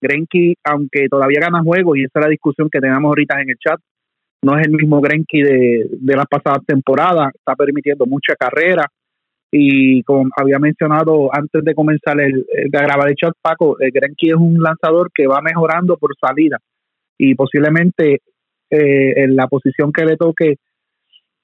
[0.01, 3.57] Grenky, aunque todavía gana juegos, y esa es la discusión que tenemos ahorita en el
[3.57, 3.79] chat,
[4.41, 8.85] no es el mismo Grenky de, de las pasadas temporadas, está permitiendo mucha carrera,
[9.51, 14.29] y como había mencionado antes de comenzar el, de grabar el chat, Paco, el Grenky
[14.29, 16.59] es un lanzador que va mejorando por salida
[17.19, 18.21] y posiblemente
[18.71, 20.55] eh, en la posición que le toque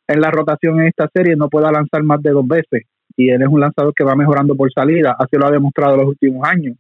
[0.08, 2.84] en la rotación en esta serie no pueda lanzar más de dos veces
[3.18, 6.08] y él es un lanzador que va mejorando por salida, así lo ha demostrado los
[6.08, 6.76] últimos años.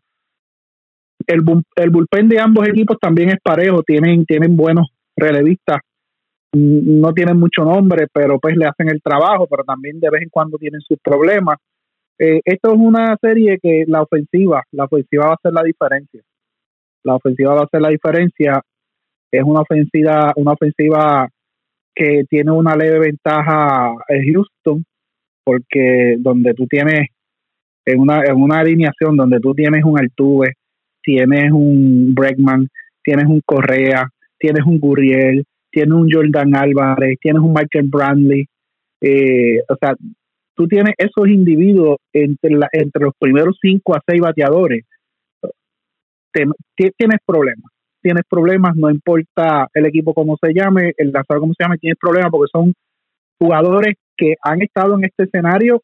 [1.27, 1.41] El,
[1.77, 5.79] el bullpen de ambos equipos también es parejo, tienen, tienen buenos relevistas,
[6.53, 10.29] no tienen mucho nombre, pero pues le hacen el trabajo, pero también de vez en
[10.29, 11.57] cuando tienen sus problemas.
[12.19, 16.21] Eh, esto es una serie que la ofensiva, la ofensiva va a hacer la diferencia.
[17.03, 18.61] La ofensiva va a hacer la diferencia
[19.37, 21.29] es una ofensiva, una ofensiva
[21.93, 24.85] que tiene una leve ventaja en Houston,
[25.43, 27.07] porque donde tú tienes
[27.85, 30.53] en una, en una alineación donde tú tienes un Altuve,
[31.01, 32.67] tienes un Bregman,
[33.03, 38.45] tienes un Correa, tienes un Gurriel, tienes un Jordan Álvarez, tienes un Michael Brandley,
[39.01, 39.93] eh, o sea,
[40.55, 44.83] tú tienes esos individuos entre, la, entre los primeros cinco a seis bateadores,
[46.33, 47.74] tienes problemas
[48.05, 51.97] tienes problemas, no importa el equipo como se llame, el lanzador como se llame, tienes
[51.99, 52.71] problemas porque son
[53.39, 55.81] jugadores que han estado en este escenario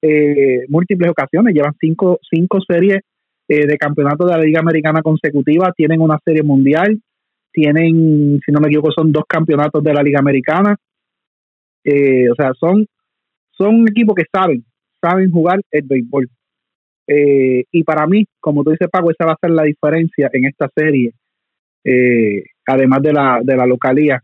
[0.00, 3.00] eh, múltiples ocasiones, llevan cinco, cinco series
[3.48, 7.00] eh, de campeonato de la Liga Americana consecutiva, tienen una serie mundial,
[7.52, 10.76] tienen, si no me equivoco, son dos campeonatos de la Liga Americana.
[11.82, 12.86] Eh, o sea, son,
[13.50, 14.64] son un equipo que saben,
[15.02, 16.28] saben jugar el béisbol.
[17.08, 20.70] y para mí, como tú dices, Paco, esa va a ser la diferencia en esta
[20.76, 21.12] serie
[21.84, 24.22] eh, además de la, de la localía,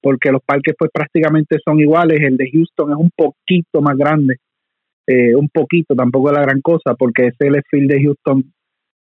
[0.00, 4.36] porque los parques pues prácticamente son iguales, el de Houston es un poquito más grande,
[5.06, 8.44] eh, un poquito, tampoco es la gran cosa, porque ese field de Houston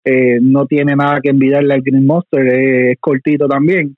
[0.05, 3.95] eh, no tiene nada que envidiarle al Green Monster, es cortito también.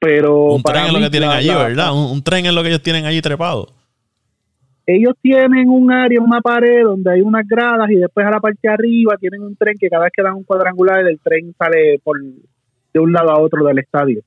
[0.00, 1.92] Pero un tren es lo que tienen allí, ¿verdad?
[1.92, 3.66] Un, tren es lo que ellos tienen allí trepado.
[4.86, 8.60] Ellos tienen un área, una pared donde hay unas gradas y después a la parte
[8.62, 11.98] de arriba tienen un tren que cada vez que dan un cuadrangular el tren sale
[12.02, 12.16] por,
[12.92, 14.22] de un lado a otro del estadio.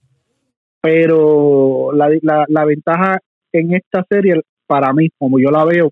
[0.81, 2.09] Pero la,
[2.47, 3.19] la, ventaja
[3.51, 5.91] en esta serie, para mí, como yo la veo,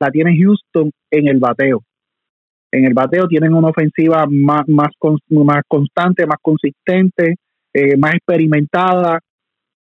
[0.00, 1.82] la tiene Houston en el bateo.
[2.72, 4.88] En el bateo tienen una ofensiva más, más,
[5.28, 7.36] más constante, más consistente,
[7.72, 9.20] eh, más experimentada,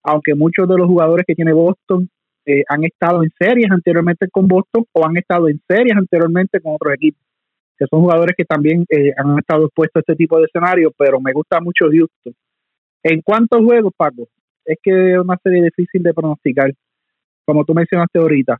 [0.04, 2.08] aunque muchos de los jugadores que tiene Boston
[2.46, 6.74] eh, han estado en series anteriormente con Boston o han estado en series anteriormente con
[6.74, 7.28] otros equipos
[7.78, 11.20] que son jugadores que también eh, han estado expuestos a este tipo de escenario, pero
[11.20, 12.34] me gusta mucho Houston.
[13.02, 14.28] En cuanto a juegos, Paco,
[14.64, 16.72] es que es una serie difícil de pronosticar,
[17.46, 18.58] como tú mencionaste ahorita.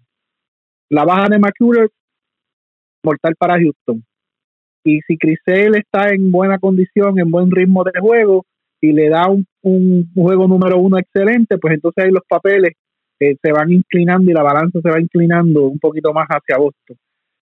[0.91, 1.91] La baja de McCuller,
[3.03, 4.05] mortal para Houston.
[4.85, 8.47] Y si Crisel está en buena condición, en buen ritmo de juego,
[8.81, 12.75] y le da un, un juego número uno excelente, pues entonces ahí los papeles
[13.21, 16.97] eh, se van inclinando y la balanza se va inclinando un poquito más hacia Boston,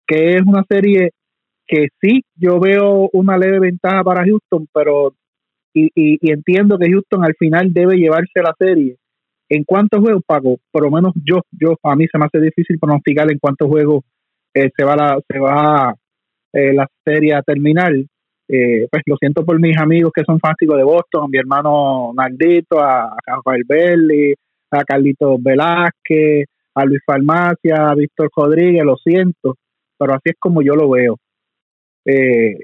[0.06, 1.12] que es una serie
[1.74, 5.16] que sí, yo veo una leve ventaja para Houston, pero
[5.74, 8.98] y, y, entiendo que Houston al final debe llevarse la serie.
[9.50, 10.58] ¿En cuántos juegos, Paco?
[10.72, 14.04] Por lo menos yo, yo a mí se me hace difícil pronosticar en cuántos juegos
[14.54, 15.96] eh, se va la, se va
[16.54, 17.92] eh, la serie a terminar.
[18.48, 22.12] Eh, pues lo siento por mis amigos que son fanáticos de Boston, a mi hermano
[22.16, 24.36] Naldito, a, Rafael Belli,
[24.70, 29.56] a Carlitos Velázquez, a Luis Farmacia, a Víctor Rodríguez, lo siento,
[29.98, 31.18] pero así es como yo lo veo.
[32.06, 32.58] Eh,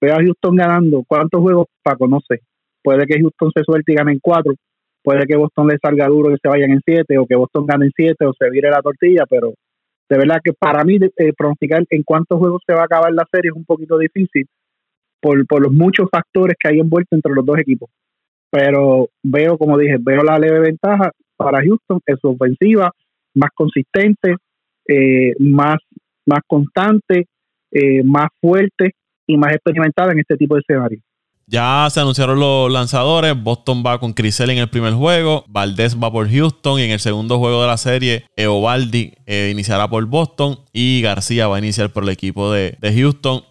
[0.00, 1.04] veo a Houston ganando.
[1.06, 2.06] ¿Cuántos juegos, Paco?
[2.08, 2.40] No sé.
[2.82, 4.54] Puede que Houston se suelte y gane en cuatro.
[5.02, 7.86] Puede que Boston le salga duro y se vayan en siete, o que Boston gane
[7.86, 9.54] en siete, o se vire la tortilla, pero
[10.08, 13.26] de verdad que para mí eh, pronosticar en cuántos juegos se va a acabar la
[13.30, 14.46] serie es un poquito difícil
[15.20, 17.90] por, por los muchos factores que hay envueltos entre los dos equipos.
[18.50, 22.90] Pero veo, como dije, veo la leve ventaja para Houston en su ofensiva,
[23.34, 24.36] más consistente,
[24.88, 25.78] eh, más,
[26.26, 27.26] más constante,
[27.70, 28.94] eh, más fuerte
[29.26, 31.00] y más experimentada en este tipo de escenario.
[31.46, 33.34] Ya se anunciaron los lanzadores.
[33.42, 35.44] Boston va con Crisel en el primer juego.
[35.48, 36.78] Valdés va por Houston.
[36.78, 40.58] Y en el segundo juego de la serie, Eovaldi eh, iniciará por Boston.
[40.74, 43.42] Y García va a iniciar por el equipo de, Houston.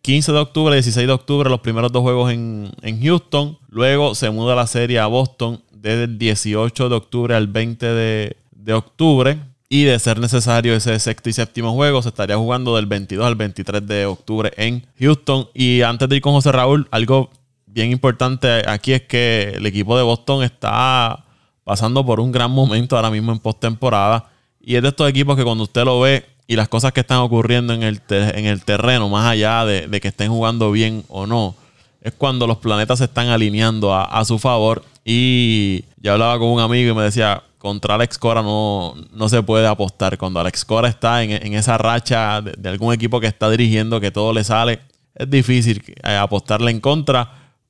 [0.00, 2.70] 15 de octubre, 16 de octubre, los primeros dos juegos en,
[3.02, 3.58] Houston.
[3.68, 8.36] Luego se muda la serie a Boston desde el 18 de octubre al 20 de,
[8.52, 9.36] de octubre.
[9.68, 13.34] Y de ser necesario ese sexto y séptimo juego, se estaría jugando del 22 al
[13.34, 15.48] 23 de octubre en Houston.
[15.54, 17.30] Y antes de ir con José Raúl, algo
[17.66, 21.24] bien importante aquí es que el equipo de Boston está
[21.64, 24.30] pasando por un gran momento ahora mismo en postemporada.
[24.60, 27.18] Y es de estos equipos que cuando usted lo ve y las cosas que están
[27.18, 31.56] ocurriendo en el, en el terreno, más allá de, que estén jugando bien o no,
[32.00, 34.84] es cuando los planetas se están alineando a, a su favor.
[35.04, 39.42] Y yo hablaba con un amigo y me decía, contra Alex Cora no, no se
[39.42, 40.16] puede apostar.
[40.16, 44.32] Cuando Alex Cora está en, esa racha de, algún equipo que está dirigiendo, que todo
[44.32, 44.78] le sale,
[45.16, 47.26] es difícil eh, apostarle en contra.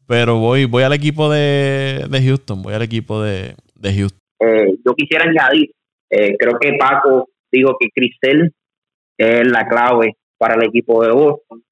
[0.07, 4.21] Pero voy, voy al equipo de, Houston, voy al equipo de, Houston.
[4.39, 5.71] Eh, yo quisiera añadir,
[6.11, 8.53] eh, creo que Paco digo que Cristel
[9.17, 11.63] es la clave para el equipo de Boston.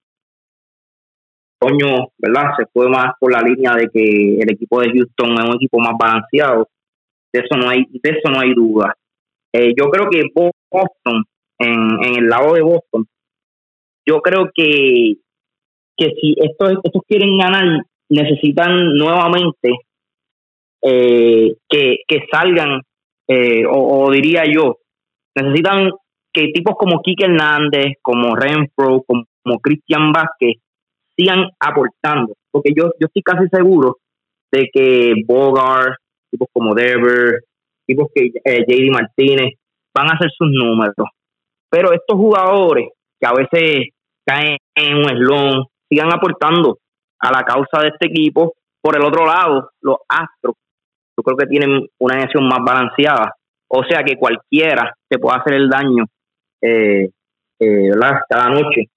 [1.59, 2.53] Coño, ¿verdad?
[2.57, 5.79] Se fue más por la línea de que el equipo de Houston es un equipo
[5.79, 6.69] más balanceado
[7.35, 8.95] de eso no hay, de eso no hay duda.
[9.53, 11.25] Eh, yo creo que Boston,
[11.59, 13.07] en, el lado de Boston,
[14.07, 15.15] yo creo que,
[15.97, 19.79] que si estos, estos quieren ganar, necesitan nuevamente
[20.83, 22.83] eh, que, salgan,
[23.29, 24.79] eh, o, diría yo,
[25.35, 25.91] necesitan
[26.33, 30.59] que tipos como Kike Hernández, como Renfro, como, como Cristian Vázquez,
[31.17, 32.35] sigan aportando.
[32.53, 33.97] Porque yo, yo estoy casi seguro
[34.53, 35.97] de que Bogart,
[36.35, 37.45] tipos como Dever,
[37.87, 39.55] tipos que eh, JD Martínez,
[39.95, 41.09] van a hacer sus números.
[41.71, 42.89] Pero estos jugadores
[43.21, 43.89] que a veces
[44.27, 46.79] caen en un eslón, sigan aportando
[47.21, 48.55] a la causa de este equipo.
[48.83, 50.57] Por el otro lado, los Astros,
[51.17, 53.35] yo creo que tienen una gestión más balanceada.
[53.69, 56.05] O sea que cualquiera se puede hacer el daño
[56.61, 57.11] eh,
[57.61, 57.91] eh,
[58.29, 58.89] cada noche.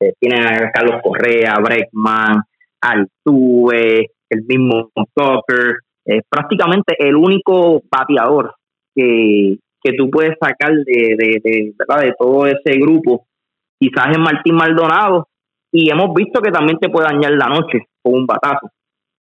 [0.00, 2.42] Eh, tienen a Carlos Correa, Breckman,
[2.80, 8.54] Altuve, el mismo Tucker, es prácticamente el único bateador
[8.94, 13.26] que, que tú puedes sacar de, de, de, de todo ese grupo.
[13.78, 15.28] Quizás es Martín Maldonado
[15.70, 18.70] y hemos visto que también te puede dañar la noche con un batazo.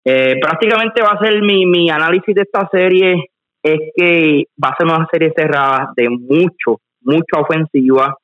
[0.03, 3.25] Eh, prácticamente va a ser mi, mi análisis de esta serie
[3.61, 8.15] es que va a ser una serie cerrada de mucho, mucha ofensiva.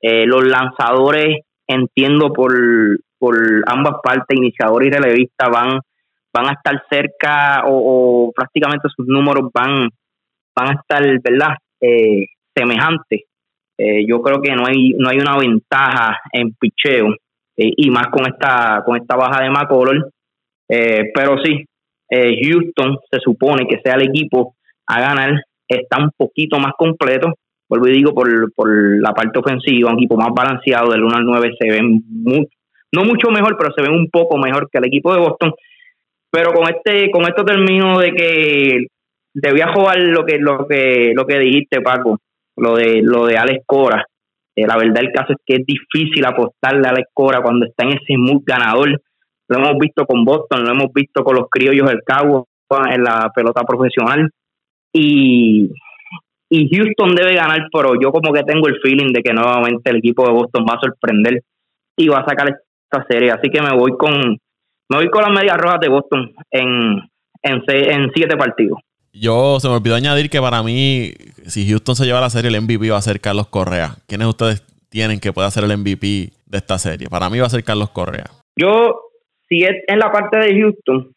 [0.00, 2.54] Eh, los lanzadores, entiendo por,
[3.18, 5.80] por ambas partes, iniciador y relevista, van
[6.36, 9.88] van a estar cerca o, prácticamente sus números van,
[10.54, 11.56] van a estar, ¿verdad?
[11.80, 13.22] Eh, semejantes.
[13.78, 17.08] Eh, yo creo que no hay, no hay una ventaja en picheo
[17.56, 20.02] eh, y más con esta, con esta baja de McCollum.
[20.68, 21.64] pero sí,
[22.10, 24.54] Houston se supone que sea el equipo
[24.86, 27.34] a ganar, está un poquito más completo.
[27.68, 28.68] Vuelvo y digo, por, por
[29.00, 32.48] la parte ofensiva, un equipo más balanceado, del 1 al 9 se ven mucho,
[32.92, 35.52] no mucho mejor, pero se ven un poco mejor que el equipo de Boston.
[36.36, 38.86] Pero con este, con esto termino de que
[39.32, 42.18] debía jugar lo que, lo que, lo que dijiste, Paco,
[42.58, 44.04] lo de, lo de Alex Cora.
[44.54, 47.86] Eh, la verdad el caso es que es difícil apostarle a Alex Cora cuando está
[47.86, 49.00] en ese mood ganador.
[49.48, 52.48] Lo hemos visto con Boston, lo hemos visto con los criollos del Cabo
[52.92, 54.28] en la pelota profesional.
[54.92, 55.70] Y,
[56.50, 59.96] y Houston debe ganar, pero yo como que tengo el feeling de que nuevamente el
[59.96, 61.40] equipo de Boston va a sorprender
[61.96, 63.30] y va a sacar esta serie.
[63.30, 64.36] Así que me voy con,
[64.88, 67.00] Me voy con las medias rojas de Boston en,
[67.42, 68.78] en, en siete partidos.
[69.12, 71.12] Yo se me olvidó añadir que para mí,
[71.46, 73.96] si Houston se lleva la serie, el MVP va a ser Carlos Correa.
[74.06, 77.08] ¿Quiénes ustedes tienen que pueda ser el MVP de esta serie?
[77.08, 78.26] Para mí va a ser Carlos Correa.
[78.56, 79.00] Yo,
[79.48, 81.12] si es en la parte de Houston,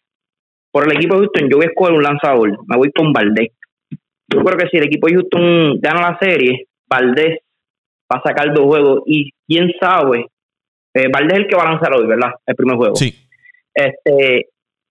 [0.72, 2.58] por el equipo de Houston, yo voy a escoger un lanzador.
[2.68, 3.50] Me voy con Valdés.
[4.32, 7.40] Yo creo que si el equipo de Houston gana la serie, Valdés
[8.12, 9.02] va a sacar dos juegos.
[9.08, 10.28] Y quién sabe,
[10.94, 12.32] eh, Valdés es el que va a lanzar hoy, ¿verdad?
[12.46, 12.96] El primer juego.
[12.96, 13.14] Sí.
[13.80, 14.48] Este,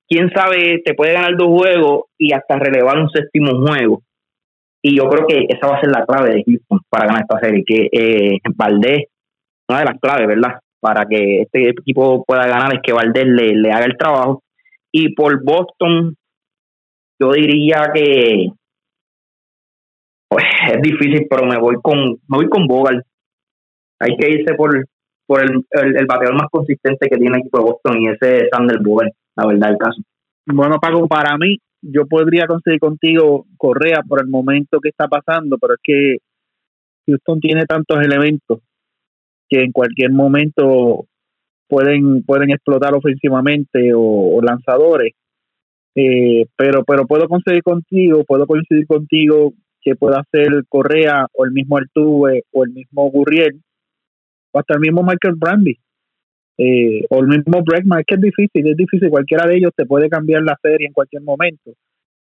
[0.09, 4.03] quién sabe, te puede ganar dos juegos y hasta relevar un séptimo juego.
[4.83, 7.41] Y yo creo que esa va a ser la clave de Houston para ganar esta
[7.41, 9.07] serie, que eh, Valdés,
[9.69, 10.61] una de las claves, ¿verdad?
[10.81, 14.43] Para que este equipo pueda ganar es que Valdés le, le haga el trabajo.
[14.93, 16.17] Y por Boston,
[17.21, 18.49] yo diría que
[20.29, 23.05] pues, es difícil, pero me voy con me voy con Bogal.
[24.01, 24.87] Hay que irse por,
[25.29, 28.49] por el, el, bateador más consistente que tiene el equipo de Boston y ese es
[28.51, 30.01] Sander la verdad, el caso.
[30.47, 35.59] Bueno, Paco, para mí, yo podría conseguir contigo Correa por el momento que está pasando,
[35.59, 36.17] pero es que
[37.07, 38.61] Houston tiene tantos elementos
[39.51, 41.05] que en cualquier momento
[41.69, 45.13] pueden pueden explotar ofensivamente o, lanzadores.
[45.95, 49.53] Eh, pero pero puedo conseguir contigo, puedo coincidir contigo
[49.83, 53.61] que pueda ser Correa o el mismo Altuve o el mismo Gurriel
[54.53, 55.79] hasta el mismo Michael Brandy
[56.59, 60.09] eh, o el mismo Bregman, es es difícil, es difícil, cualquiera de ellos te puede
[60.09, 61.73] cambiar la serie en cualquier momento.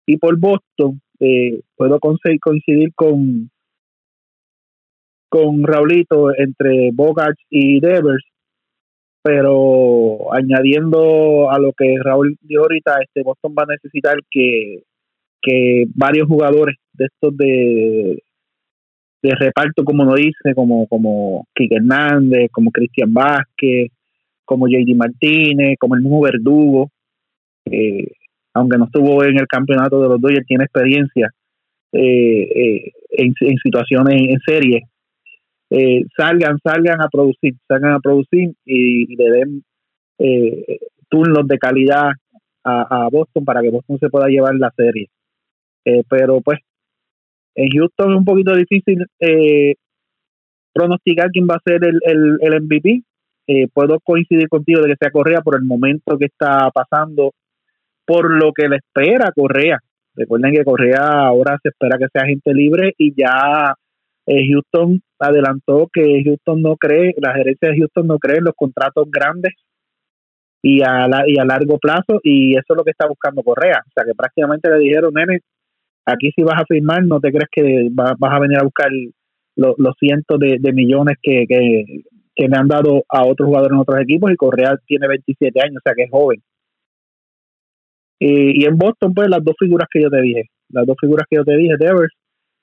[0.06, 3.50] Y por Boston, eh, puedo coincidir con
[5.30, 8.24] con Raulito entre Bogart y Devers,
[9.22, 14.84] pero añadiendo a lo que Raúl dijo ahorita, este Boston va a necesitar que,
[15.42, 18.24] que varios jugadores de estos de,
[19.22, 23.92] de reparto, como nos dice, como, como Kike Hernández, como Cristian Vázquez,
[24.46, 26.90] como JD Martínez, como el mismo Verdugo,
[27.66, 28.12] eh,
[28.54, 31.30] aunque no estuvo en el campeonato de los Dodgers, tiene experiencia
[31.92, 34.84] eh, eh, en, situaciones en serie,
[36.16, 39.64] salgan, salgan a producir, salgan a producir y, le den
[41.10, 42.12] turnos de calidad
[42.64, 45.10] a, a, Boston para que Boston se pueda llevar la serie.
[46.10, 46.60] pero pues
[47.58, 49.06] en Houston es un poquito difícil
[50.78, 53.02] pronosticar quién va a ser el, el, el MVP,
[53.48, 57.32] eh, puedo coincidir contigo de que sea Correa por el momento que está pasando,
[58.06, 59.80] por lo que le espera Correa.
[60.16, 63.74] Recuerden que Correa ahora se espera que sea gente libre y ya
[64.26, 68.56] eh, Houston adelantó que Houston no cree, la gerencia de Houston no cree en los
[68.56, 69.54] contratos grandes
[70.62, 73.82] y a, y a largo plazo y eso es lo que está buscando Correa.
[73.88, 75.40] O sea que prácticamente le dijeron, nene,
[76.08, 78.90] aquí si vas a firmar no te crees que vas a venir a buscar
[79.56, 81.46] los, cientos de, millones que,
[82.38, 85.78] que me han dado a otros jugadores en otros equipos y Correa tiene 27 años,
[85.78, 86.42] o sea que es joven.
[88.20, 91.38] Y, en Boston, pues las dos figuras que yo te dije, las dos figuras que
[91.38, 92.14] yo te dije, Devers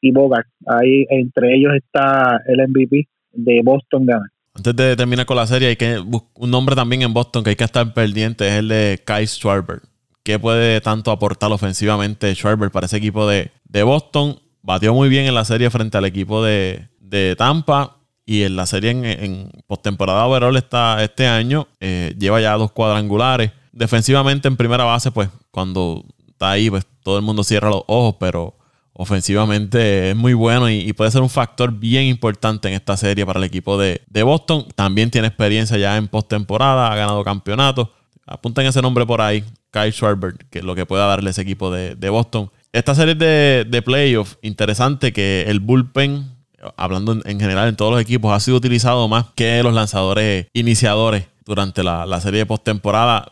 [0.00, 4.26] y Bogart, ahí entre ellos está el MVP de Boston gana.
[4.54, 7.56] Antes de terminar con la serie, hay que un nombre también en Boston que hay
[7.56, 9.80] que estar pendiente, es el de Kai Schwarber.
[10.24, 14.40] ¿Qué puede tanto aportar ofensivamente Schwarber para ese equipo de, de Boston?
[14.62, 18.66] Batió muy bien en la serie frente al equipo de, de Tampa y en la
[18.66, 23.52] serie en, postemporada overall está este año, eh, lleva ya dos cuadrangulares.
[23.72, 28.16] Defensivamente en primera base, pues cuando está ahí, pues todo el mundo cierra los ojos,
[28.18, 28.56] pero
[28.94, 33.38] ofensivamente es muy bueno y, puede ser un factor bien importante en esta serie para
[33.38, 34.66] el equipo de, Boston.
[34.74, 37.88] También tiene experiencia ya en postemporada, ha ganado campeonatos.
[38.26, 41.70] Apunten ese nombre por ahí, Kyle Schwarber, que es lo que pueda darle ese equipo
[41.70, 42.50] de, Boston.
[42.72, 46.34] Esta serie de, playoffs, interesante que el bullpen
[46.76, 51.26] hablando en, general en todos los equipos, ha sido utilizado más que los lanzadores iniciadores
[51.44, 53.30] durante la, serie de postemporada,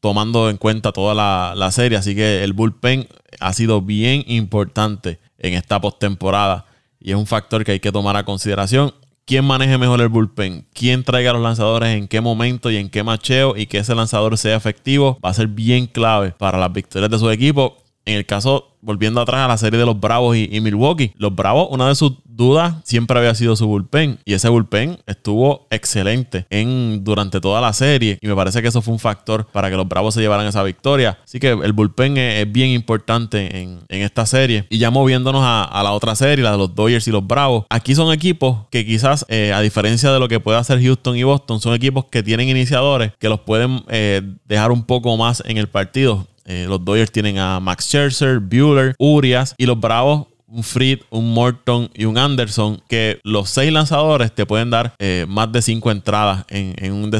[0.00, 1.14] tomando en cuenta toda
[1.54, 1.96] la, serie.
[1.98, 3.08] Así que el bullpen
[3.40, 6.66] ha sido bien importante en esta postemporada
[7.00, 8.94] y es un factor que hay que tomar a consideración.
[9.26, 10.66] ¿Quién maneje mejor el bullpen?
[10.74, 13.56] ¿Quién traiga a los lanzadores en qué momento y en qué macheo?
[13.56, 17.18] Y que ese lanzador sea efectivo va a ser bien clave para las victorias de
[17.18, 17.83] su equipo.
[18.06, 21.68] En el caso, volviendo atrás a la serie de los Bravos y, Milwaukee, los Bravos,
[21.70, 24.18] una de sus dudas siempre había sido su bullpen.
[24.24, 28.18] Y ese bullpen estuvo excelente en, durante toda la serie.
[28.20, 30.62] Y me parece que eso fue un factor para que los Bravos se llevaran esa
[30.62, 31.18] victoria.
[31.24, 34.66] Así que el bullpen es, bien importante en, esta serie.
[34.68, 37.64] Y ya moviéndonos a, la otra serie, la de los Dodgers y los Bravos.
[37.70, 41.22] Aquí son equipos que quizás, eh, a diferencia de lo que puede hacer Houston y
[41.22, 45.56] Boston, son equipos que tienen iniciadores que los pueden eh, dejar un poco más en
[45.56, 46.26] el partido.
[46.46, 51.32] Eh, los Dodgers tienen a Max Scherzer, Bueller, Urias y los Bravos un Fried, un
[51.34, 55.90] Morton y un Anderson, que los seis lanzadores te pueden dar eh, más de cinco
[55.90, 57.10] entradas en, un,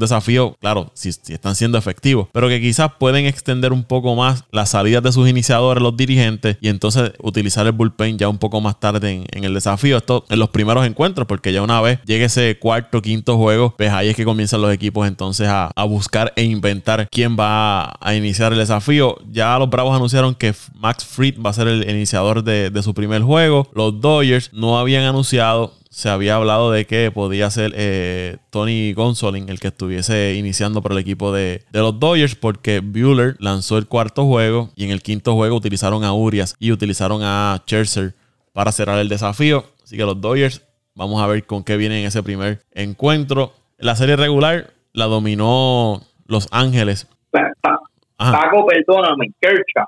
[0.00, 4.70] desafío, claro, si, están siendo efectivos, pero que quizás pueden extender un poco más las
[4.70, 8.78] salidas de sus iniciadores, los dirigentes, y entonces utilizar el bullpen ya un poco más
[8.78, 12.58] tarde en, el desafío, esto en los primeros encuentros, porque ya una vez llegue ese
[12.58, 17.08] cuarto, quinto juego, pues ahí es que comienzan los equipos entonces a, buscar e inventar
[17.10, 19.18] quién va a, iniciar el desafío.
[19.30, 23.22] Ya los Bravos anunciaron que Max Fried va a ser el iniciador de su primer
[23.22, 23.68] juego.
[23.74, 29.48] Los Dodgers no habían anunciado se había hablado de que podía ser eh, Tony Gonsolin
[29.48, 34.26] el que estuviese iniciando por el equipo de, los Dodgers porque Bueller lanzó el cuarto
[34.26, 38.14] juego y en el quinto juego utilizaron a Urias y utilizaron a Scherzer
[38.52, 39.66] para cerrar el desafío.
[39.84, 40.66] Así que los Dodgers,
[40.96, 43.52] vamos a ver con qué viene en ese primer encuentro.
[43.78, 47.06] La serie regular la dominó Los Ángeles.
[47.30, 49.86] Paco, perdóname, Kershaw,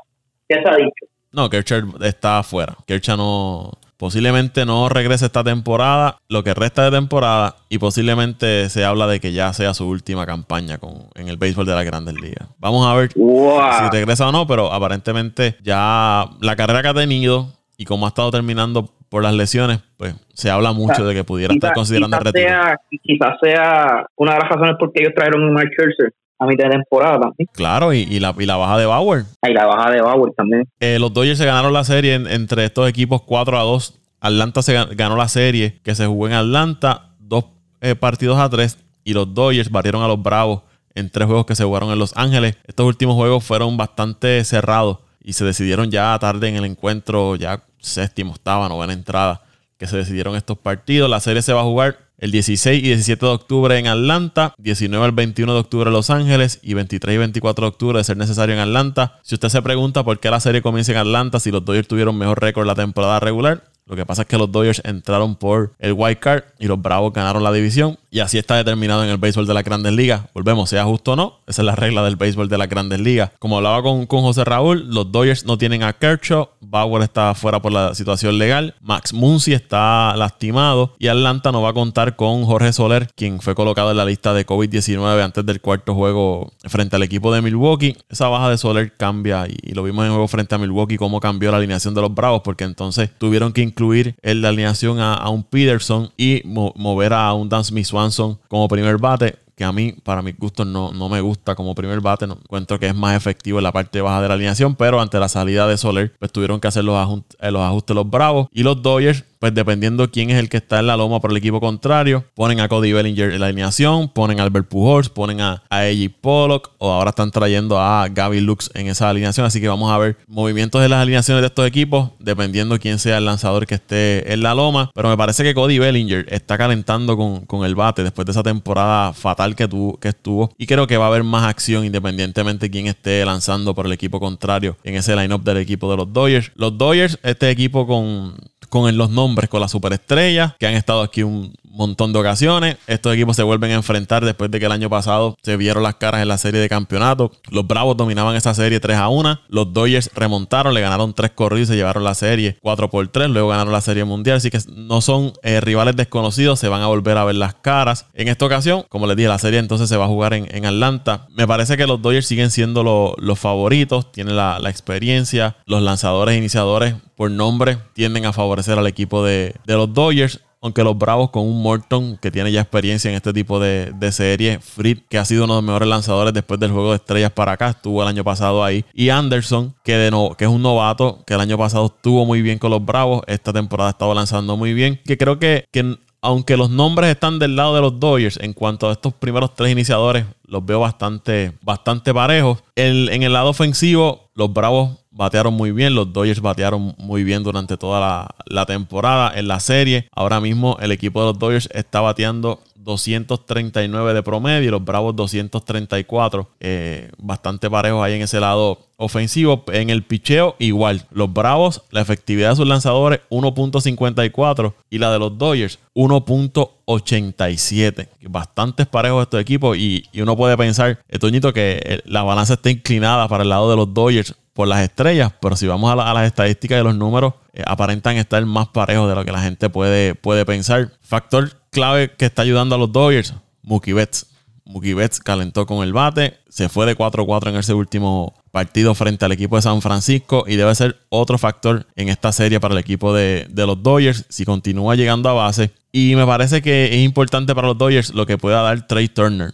[0.49, 1.16] ¿qué se ha dicho?
[1.37, 2.77] No, Kershaw está afuera.
[2.87, 8.85] Kershaw no, Posiblemente no regrese esta temporada, lo que resta de temporada, y posiblemente se
[8.85, 12.15] habla de que ya sea su última campaña con, en el béisbol de las grandes
[12.21, 12.47] ligas.
[12.59, 17.49] Vamos a ver si regresa o no, pero aparentemente ya la carrera que ha tenido
[17.79, 21.55] y como ha estado terminando por las lesiones, pues se habla mucho de que pudiera
[21.55, 25.53] estar considerando quizás Sea, quizás sea una de las razones por qué ellos trajeron a
[25.53, 27.49] Mike Scherzer a mitad de temporada también.
[27.53, 29.25] Claro, y, la, y la baja de Bauer.
[29.43, 30.69] Y la baja de Bauer también.
[30.81, 33.99] Eh, los Dodgers se ganaron la serie entre estos equipos 4 a 2.
[34.21, 37.47] Atlanta se ganó la serie que se jugó en Atlanta, dos
[37.81, 38.79] eh, partidos a tres.
[39.05, 40.63] Y los Dodgers batieron a los Bravos
[40.95, 42.57] en tres juegos que se jugaron en Los Ángeles.
[42.67, 47.63] Estos últimos juegos fueron bastante cerrados y se decidieron ya tarde en el encuentro, ya
[47.79, 49.43] séptimo, octava, novena entrada,
[49.77, 51.09] que se decidieron estos partidos.
[51.09, 55.05] La serie se va a jugar el 16 y 17 de octubre en Atlanta, 19
[55.05, 58.17] al 21 de octubre en Los Ángeles y 23 y 24 de octubre de ser
[58.17, 59.21] necesario en Atlanta.
[59.23, 62.17] Si usted se pregunta por qué la serie comienza en Atlanta si los Dodgers tuvieron
[62.17, 65.93] mejor récord la temporada regular, lo que pasa es que los Dodgers entraron por el
[65.93, 67.99] wild card y los Bravos ganaron la división.
[68.11, 70.23] Y así está determinado en el béisbol de las grandes ligas.
[70.35, 73.31] Volvemos, sea justo o no, esa es la regla del béisbol de las grandes ligas.
[73.39, 77.61] Como hablaba con, con José Raúl, los Dodgers no tienen a Kershaw, Bauer está fuera
[77.61, 82.45] por la situación legal, Max Muncy está lastimado y Atlanta no va a contar con
[82.45, 86.97] Jorge Soler, quien fue colocado en la lista de COVID-19 antes del cuarto juego frente
[86.97, 87.97] al equipo de Milwaukee.
[88.09, 91.21] Esa baja de Soler cambia y, lo vimos en el juego frente a Milwaukee, cómo
[91.21, 95.29] cambió la alineación de los Bravos, porque entonces tuvieron que incluir en la alineación a,
[95.29, 99.95] un Peterson y mover a un Dan Smith Swanson como primer bate que a mí,
[100.03, 102.27] para mi gusto, no, no me gusta como primer bate.
[102.27, 105.19] No, encuentro que es más efectivo en la parte baja de la alineación, pero ante
[105.19, 108.49] la salida de Soler, pues tuvieron que hacer los, eh, los ajustes los Bravos.
[108.53, 111.37] Y los Dodgers pues dependiendo quién es el que está en la loma por el
[111.37, 115.63] equipo contrario, ponen a Cody Bellinger en la alineación, ponen a Albert Pujols, ponen a,
[115.71, 115.85] a
[116.21, 119.47] Pollock o ahora están trayendo a Gaby Lux en esa alineación.
[119.47, 123.19] Así que vamos a ver movimientos de las alineaciones de estos equipos, dependiendo quién sea
[123.19, 124.91] el lanzador que esté en la loma.
[124.95, 129.13] Pero me parece que Cody Bellinger está calentando con, el bate después de esa temporada
[129.13, 130.53] fatal que, tuvo, que estuvo.
[130.59, 133.93] Y creo que va a haber más acción independientemente de quién esté lanzando por el
[133.93, 136.53] equipo contrario en ese lineup del equipo de los Dodgers.
[136.55, 138.37] Los Dodgers, este equipo con
[138.69, 142.77] con los nombres, con las superestrellas, que han estado aquí un montón de ocasiones.
[142.87, 145.97] Estos equipos se vuelven a enfrentar después de que el año pasado se vieron las
[145.97, 147.33] caras en la serie de campeonato.
[147.51, 149.41] Los Bravos dominaban esa serie 3 a 1.
[149.49, 153.31] Los Dodgers remontaron, le ganaron 3 corridos y se llevaron la serie 4 por 3.
[153.31, 154.39] Luego ganaron la serie mundial.
[154.39, 158.07] Así que no son eh, rivales desconocidos, se van a volver a ver las caras.
[158.15, 161.29] En esta ocasión, como les dije, la serie entonces se va a jugar en, Atlanta.
[161.37, 166.37] Me parece que los Dodgers siguen siendo los favoritos, tienen la, la experiencia, los lanzadores
[166.37, 170.41] iniciadores por nombre tienden a favorecer al equipo de, los Dodgers.
[170.67, 174.11] Aunque los Bravos con un Morton que tiene ya experiencia en este tipo de, de
[174.11, 177.31] serie, Fried que ha sido uno de los mejores lanzadores después del juego de estrellas
[177.31, 180.63] para acá, estuvo el año pasado ahí, y Anderson que, de no, que es un
[180.63, 184.13] novato que el año pasado estuvo muy bien con los Bravos, esta temporada ha estado
[184.13, 188.01] lanzando muy bien, que creo que, que aunque los nombres están del lado de los
[188.01, 192.65] Dodgers, en cuanto a estos primeros tres iniciadores, los veo bastante, bastante parejos.
[192.75, 197.79] en el lado ofensivo, los Bravos batearon muy bien, los Dodgers batearon muy bien durante
[197.79, 200.09] toda la, temporada en la serie.
[200.13, 206.49] Ahora mismo el equipo de los Dodgers está bateando 239 de promedio, los Bravos 234,
[206.61, 209.65] eh, bastante parejos ahí en ese lado ofensivo.
[209.73, 215.19] En el picheo igual, los Bravos, la efectividad de sus lanzadores 1.54 y la de
[215.19, 218.09] los Dodgers 1.87.
[218.29, 222.71] Bastantes parejos estos equipos y, y uno puede pensar, Toñito, que eh, la balanza está
[222.71, 226.27] inclinada para el lado de los Dodgers por las estrellas, pero si vamos a, las
[226.27, 230.15] estadísticas de los números, eh, aparentan estar más parejos de lo que la gente puede,
[230.15, 230.93] puede pensar.
[231.03, 234.29] Factor clave que está ayudando a los Dodgers, Mookie Betts.
[234.65, 239.27] Mookie Betts calentó con el bate, se fue de 4-4 en ese último partido frente
[239.27, 242.81] al equipo de San Francisco y debe ser otro factor en esta serie para el
[242.81, 245.71] equipo de, los Dodgers si continúa llegando a base.
[245.93, 249.53] Y me parece que es importante para los Dodgers lo que pueda dar Trey Turner.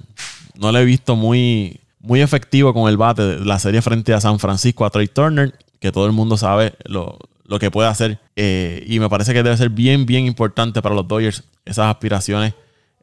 [0.54, 4.20] No lo he visto muy, muy efectivo con el bate de la serie frente a
[4.20, 7.18] San Francisco a Trey Turner, que todo el mundo sabe lo,
[7.52, 8.18] lo que puede hacer.
[8.34, 12.54] Eh, y me parece que debe ser bien, bien importante para los Dodgers esas aspiraciones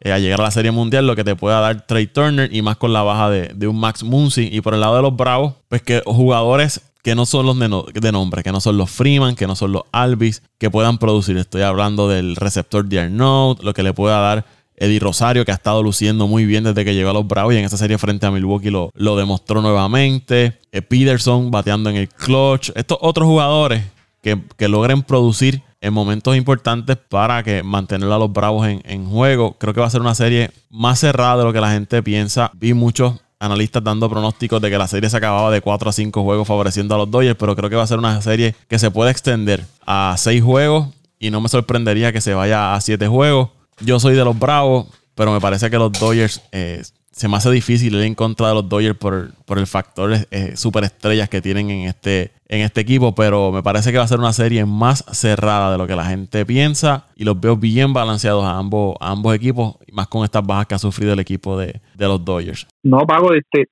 [0.02, 2.64] eh, a llegar a la Serie Mundial, lo que te pueda dar Trey Turner y
[2.64, 4.50] más con la baja de, un Max Muncy.
[4.52, 8.12] Y por el lado de los Bravos, pues que jugadores que no son los de,
[8.12, 11.38] nombre, que no son los Freeman, que no son los Alvis, que puedan producir.
[11.38, 14.45] Estoy hablando del receptor de Arnold, lo que le pueda dar
[14.78, 17.58] Eddie Rosario, que ha estado luciendo muy bien desde que llegó a los Bravos y
[17.58, 20.58] en esa serie frente a Milwaukee lo, lo demostró nuevamente.
[20.72, 22.72] Eh, Peterson bateando en el clutch.
[22.74, 23.84] Estos otros jugadores
[24.22, 29.56] que, logren producir en momentos importantes para que mantener a los Bravos en, juego.
[29.58, 32.52] Creo que va a ser una serie más cerrada de lo que la gente piensa.
[32.54, 36.24] Vi muchos analistas dando pronósticos de que la serie se acababa de 4 a 5
[36.24, 38.92] juegos favoreciendo a los Dodgers, pero creo que va a ser una serie que se
[38.92, 43.50] puede extender a 6 juegos y no me sorprendería que se vaya a 7 juegos.
[43.80, 47.52] Yo soy de los Bravos, pero me parece que los Dodgers eh, se me hace
[47.52, 51.88] difícil ir en contra de los Dodgers por, el factor eh, superestrellas que tienen en
[51.88, 55.72] este, en este equipo, pero me parece que va a ser una serie más cerrada
[55.72, 59.78] de lo que la gente piensa y los veo bien balanceados a ambos, ambos equipos,
[59.93, 62.68] más con estas bajas que ha sufrido el equipo de, los Dodgers.
[62.84, 63.68] No, Pago, este,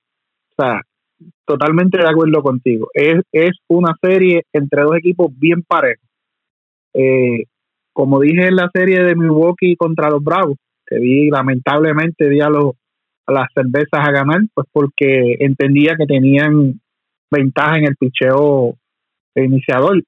[0.55, 0.81] o sea,
[1.43, 2.87] totalmente de acuerdo contigo.
[2.93, 6.05] Es, es una serie entre dos equipos bien parejos.
[6.93, 7.45] Eh,
[7.93, 12.49] como dije en la serie de Milwaukee contra los Bravos, que vi lamentablemente vi a
[12.49, 12.75] los
[13.27, 16.79] las cervezas a ganar, pues porque entendía que tenían
[17.31, 18.75] ventaja en el picheo
[19.35, 20.01] iniciador,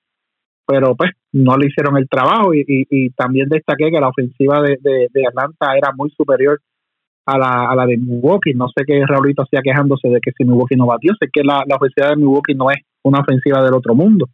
[0.66, 4.78] pero pues no le hicieron el trabajo y, y, también destaqué que la ofensiva de,
[4.82, 6.60] de, Atlanta era muy superior
[7.26, 8.54] a la, a la de Milwaukee.
[8.54, 11.64] No sé qué Raulito hacía quejándose de que si Milwaukee no batió, sé que la,
[11.68, 14.28] la ofensiva de Milwaukee no es una ofensiva del otro mundo,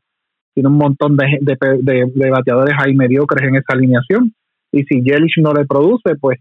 [0.54, 4.34] tiene un montón de, de, de bateadores ahí mediocres en esa alineación
[4.76, 6.40] y si Yelich no le produce, pues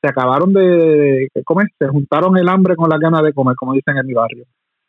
[0.00, 3.96] se acabaron de, comer, se juntaron el hambre con las ganas de comer, como dicen
[3.96, 4.44] en mi barrio.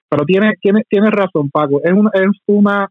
[0.10, 1.82] Pero tiene, tiene, tiene razón, Paco.
[1.84, 2.90] Es una, es una,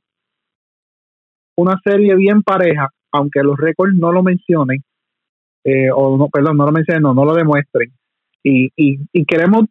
[1.56, 4.82] una serie bien pareja, aunque los récords no lo mencionen,
[5.64, 7.92] eh, o no, perdón, no lo mencionen, no, no lo demuestren.
[8.42, 9.66] Y, y, y queremos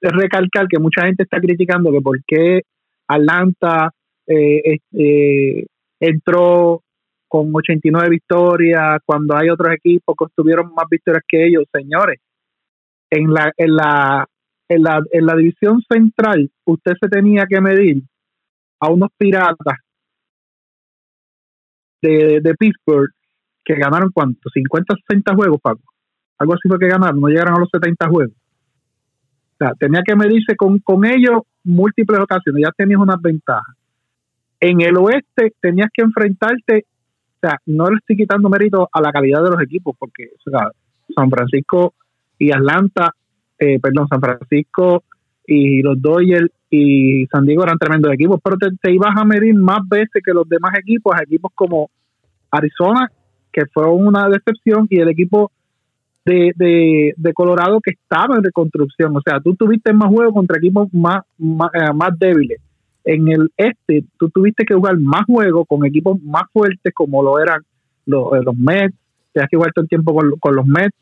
[0.00, 2.62] recalcar que mucha gente está criticando que por qué
[3.08, 3.90] Atlanta
[4.26, 5.66] eh, eh,
[6.00, 6.82] entró
[7.28, 12.20] con 89 victorias, cuando hay otros equipos que tuvieron más victorias que ellos, señores.
[13.10, 14.26] En la, en la,
[14.68, 18.02] en la, en la división central, usted se tenía que medir
[18.80, 19.78] a unos piratas
[22.02, 23.10] de, de Pittsburgh
[23.64, 25.82] que ganaron cuánto, 50, 60 juegos, Paco.
[26.38, 28.34] Algo así fue que ganaron, no llegaron a los 70 juegos.
[28.34, 33.74] O sea, tenía que medirse con, con ellos múltiples ocasiones, ya tenías unas ventajas.
[34.60, 36.86] En el oeste tenías que enfrentarte
[37.44, 40.30] sea, no le estoy quitando mérito a la calidad de los equipos, porque
[41.14, 41.94] San Francisco
[42.38, 43.12] y Atlanta,
[43.58, 45.04] eh, perdón, San Francisco
[45.46, 49.86] y los Dodgers y San Diego eran tremendos equipos, pero te, ibas a medir más
[49.88, 51.90] veces que los demás equipos, equipos como
[52.50, 53.10] Arizona,
[53.52, 55.52] que fue una decepción, y el equipo
[56.24, 59.16] de, de, Colorado que estaba en reconstrucción.
[59.16, 62.60] O sea, tú tuviste más juegos contra equipos más, más, eh, más débiles.
[63.04, 67.38] En el este tú tuviste que jugar más juegos con equipos más fuertes como lo
[67.38, 67.60] eran
[68.06, 68.96] los, eh, los Mets,
[69.32, 70.96] tenías que jugar todo el tiempo con, los Mets,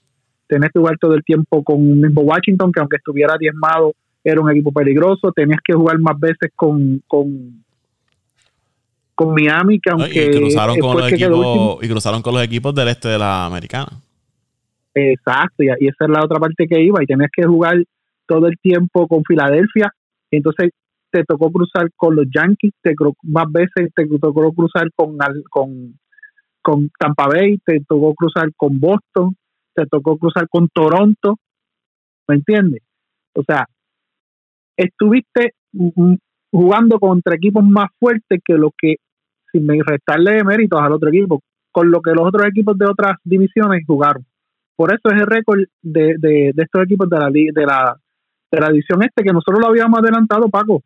[0.47, 3.93] tenías que jugar todo el tiempo con un mismo Washington que aunque estuviera diezmado
[4.25, 7.65] era un equipo peligroso, tenías que jugar más veces con, con,
[9.15, 12.89] con Miami que aunque y cruzaron, con los equipos, y cruzaron con los equipos del
[12.89, 13.91] este de la americana.
[14.95, 17.83] Exacto, y, y esa es la otra parte que iba, y tenías que jugar
[18.27, 19.93] todo el tiempo con Filadelfia,
[20.31, 20.71] entonces
[21.11, 25.17] te tocó cruzar con los Yankees, te más veces te tocó cruzar con,
[25.51, 25.99] con,
[26.63, 29.37] con Tampa Bay, te tocó cruzar con Boston,
[29.75, 31.37] te tocó cruzar con Toronto,
[32.29, 32.83] ¿me entiendes?
[33.35, 33.67] O sea,
[34.77, 35.55] estuviste
[36.51, 38.97] jugando contra equipos más fuertes que lo que,
[39.51, 43.85] sin restarle méritos al otro equipo, con lo que los otros equipos de otras divisiones
[43.87, 44.25] jugaron.
[44.77, 47.97] Por eso es el récord de, de, de estos equipos de la, de la
[48.51, 50.83] de la división este, que nosotros lo habíamos adelantado, Paco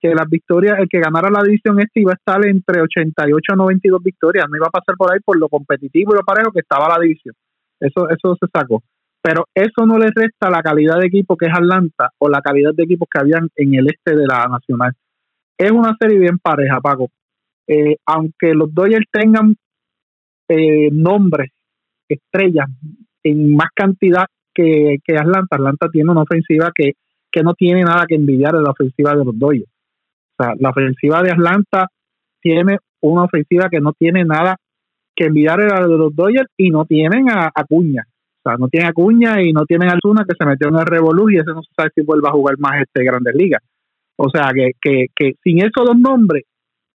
[0.00, 3.56] que las victorias, el que ganara la división este iba a estar entre 88 a
[3.56, 6.60] 92 victorias, no iba a pasar por ahí por lo competitivo y lo parejo que
[6.60, 7.34] estaba la división.
[7.80, 8.82] Eso, eso se sacó.
[9.22, 12.72] Pero eso no le resta la calidad de equipo que es Atlanta o la calidad
[12.74, 14.92] de equipos que habían en el este de la Nacional.
[15.58, 17.10] Es una serie bien pareja, Paco.
[17.66, 19.56] Eh, aunque los Dodgers tengan
[20.48, 21.50] eh, nombres,
[22.08, 22.68] estrellas,
[23.24, 26.92] en más cantidad que, que Atlanta, Atlanta tiene una ofensiva que,
[27.30, 29.68] que no tiene nada que envidiar de la ofensiva de los Dodgers
[30.38, 31.88] O sea, la ofensiva de Atlanta
[32.40, 34.56] tiene una ofensiva que no tiene nada
[35.16, 38.04] que enviar a de los Dodgers y no tienen a Acuña.
[38.06, 40.76] O sea, no tienen a Acuña y no tienen a Zuna que se metió en
[40.76, 43.62] el Revolu y ese no se sabe si vuelva a jugar más este Grandes Ligas.
[44.16, 46.44] O sea, que, que, que sin esos dos nombres,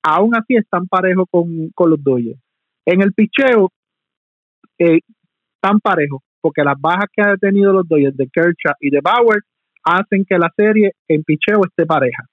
[0.02, 2.40] aún así están parejos con, con los Dodgers.
[2.84, 3.70] En el picheo,
[4.78, 5.00] eh,
[5.54, 9.40] están parejos, porque las bajas que han tenido los Dodgers de Kershaw y de Bauer
[9.84, 12.24] hacen que la serie en picheo esté pareja.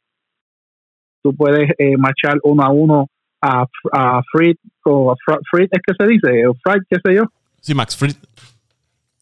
[1.23, 3.07] Tú puedes eh, marchar uno a uno
[3.41, 5.15] a, a Fried, o
[5.51, 7.23] Fried es que se dice, o Fried, qué sé yo.
[7.61, 8.15] Sí, Max Fried.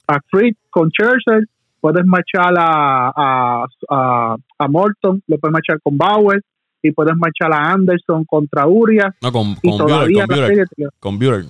[0.07, 1.47] A Fried con Churchill,
[1.79, 6.41] puedes marchar a, a, a, a Morton, lo puedes marchar con Bauer,
[6.83, 9.15] y puedes marchar a Anderson contra Urias.
[9.21, 10.67] No, con, con Buehler,
[10.99, 11.45] con, Buehler,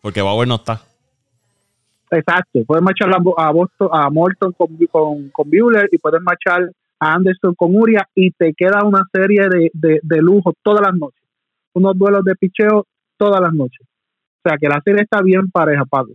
[0.00, 0.80] Porque Bauer no está.
[2.10, 6.70] Exacto, puedes marchar a, Boston, a Morton con, con, con Buehler y puedes marchar
[7.00, 10.94] a Anderson con Urias y te queda una serie de, de, de lujo todas las
[10.94, 11.17] noches.
[11.74, 13.86] Unos duelos de picheo todas las noches.
[14.44, 16.14] O sea que la serie está bien pareja, Pablo.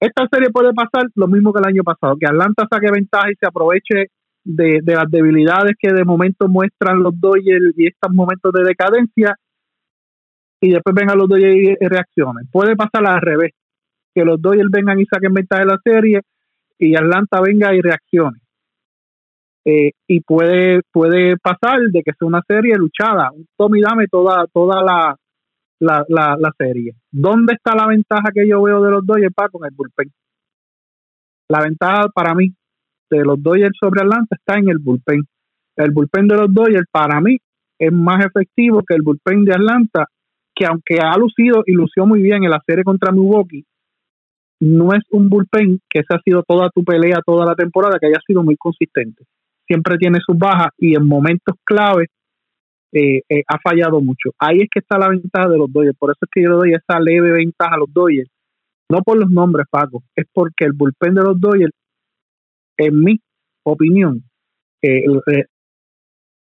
[0.00, 3.34] Esta serie puede pasar lo mismo que el año pasado, que Atlanta saque ventaja y
[3.34, 4.06] se aproveche
[4.44, 9.36] de, las debilidades que de momento muestran los Dodgers y estos momentos de decadencia
[10.60, 12.46] y después vengan los Dodgers y reaccionen.
[12.50, 13.52] Puede pasar al revés,
[14.14, 16.20] que los Dodgers vengan y saquen ventaja de la serie
[16.78, 18.38] y Atlanta venga y reaccione.
[19.64, 24.46] Eh, y puede puede pasar de que sea una serie luchada, un tome dame toda
[24.52, 25.16] toda la,
[25.80, 26.94] la, la, serie.
[27.10, 30.10] ¿Dónde está la ventaja que yo veo de los Dodgers para con el bullpen?
[31.48, 32.54] La ventaja para mí
[33.10, 35.24] de los Dodgers sobre Atlanta está en el bullpen.
[35.76, 37.36] El bullpen de los Dodgers para mí
[37.78, 40.06] es más efectivo que el bullpen de Atlanta,
[40.54, 43.64] que aunque ha lucido y lució muy bien en la serie contra Milwaukee,
[44.60, 48.06] no es un bullpen que esa ha sido toda tu pelea toda la temporada, que
[48.06, 49.24] haya sido muy consistente.
[49.70, 52.08] Siempre tiene sus bajas y en momentos claves
[52.92, 54.30] eh, eh, ha fallado mucho.
[54.36, 55.96] Ahí es que está la ventaja de los Dodgers.
[55.96, 58.28] Por eso es que yo le doy esa leve ventaja a los Dodgers.
[58.88, 61.72] No por los nombres, Paco, es porque el bullpen de los Dodgers
[62.78, 63.20] en mi
[63.62, 64.24] opinión,
[64.82, 65.04] eh,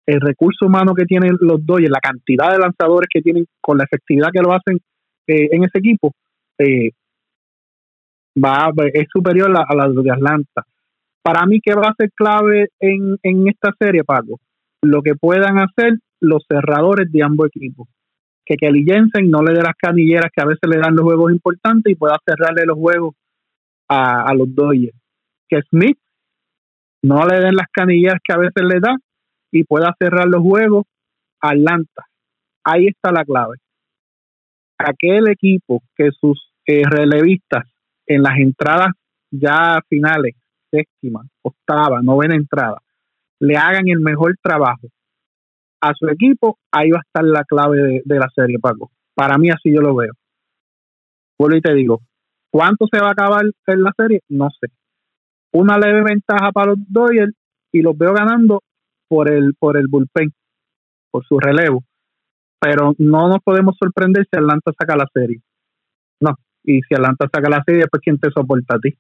[0.07, 3.85] el, recurso humano que tienen los Dodgers, la cantidad de lanzadores que tienen con la
[3.85, 4.79] efectividad que lo hacen
[5.27, 6.15] en ese equipo,
[8.43, 10.65] va es superior a, la de Atlanta.
[11.23, 14.41] Para mí, ¿qué va a ser clave en, en esta serie, Paco?
[14.83, 17.89] Lo que puedan hacer los cerradores de ambos equipos.
[18.45, 21.33] Que Kelly Jensen no le dé las canilleras que a veces le dan los juegos
[21.33, 23.15] importantes y pueda cerrarle los juegos
[23.89, 24.97] a, a los Dodgers.
[25.49, 25.99] Que Smith
[27.03, 28.97] no le den las canillas que a veces le da
[29.51, 30.87] y pueda cerrar los juegos
[31.41, 32.05] Atlanta.
[32.65, 33.57] Ahí está la clave.
[34.79, 37.67] Aquel equipo que sus eh, relevistas
[38.07, 38.91] en las entradas
[39.31, 40.35] ya finales,
[40.71, 42.79] séptima, octava, novena entrada,
[43.41, 44.89] le hagan el mejor trabajo
[45.81, 48.91] a su equipo, ahí va a estar la clave de, la serie, Paco.
[49.15, 50.13] Para mí así yo lo veo.
[51.39, 52.01] Vuelvo y te digo,
[52.51, 54.21] ¿cuánto se va a acabar en la serie?
[54.29, 54.69] No sé
[55.53, 57.35] una leve ventaja para los Dodgers
[57.73, 58.63] y los veo ganando
[59.09, 60.33] por el por el bullpen,
[61.11, 61.85] por su relevo.
[62.61, 65.41] Pero no nos podemos sorprender si Atlanta saca la serie.
[66.21, 68.95] No, y si Atlanta saca la serie, pues ¿quién te soporta a ti?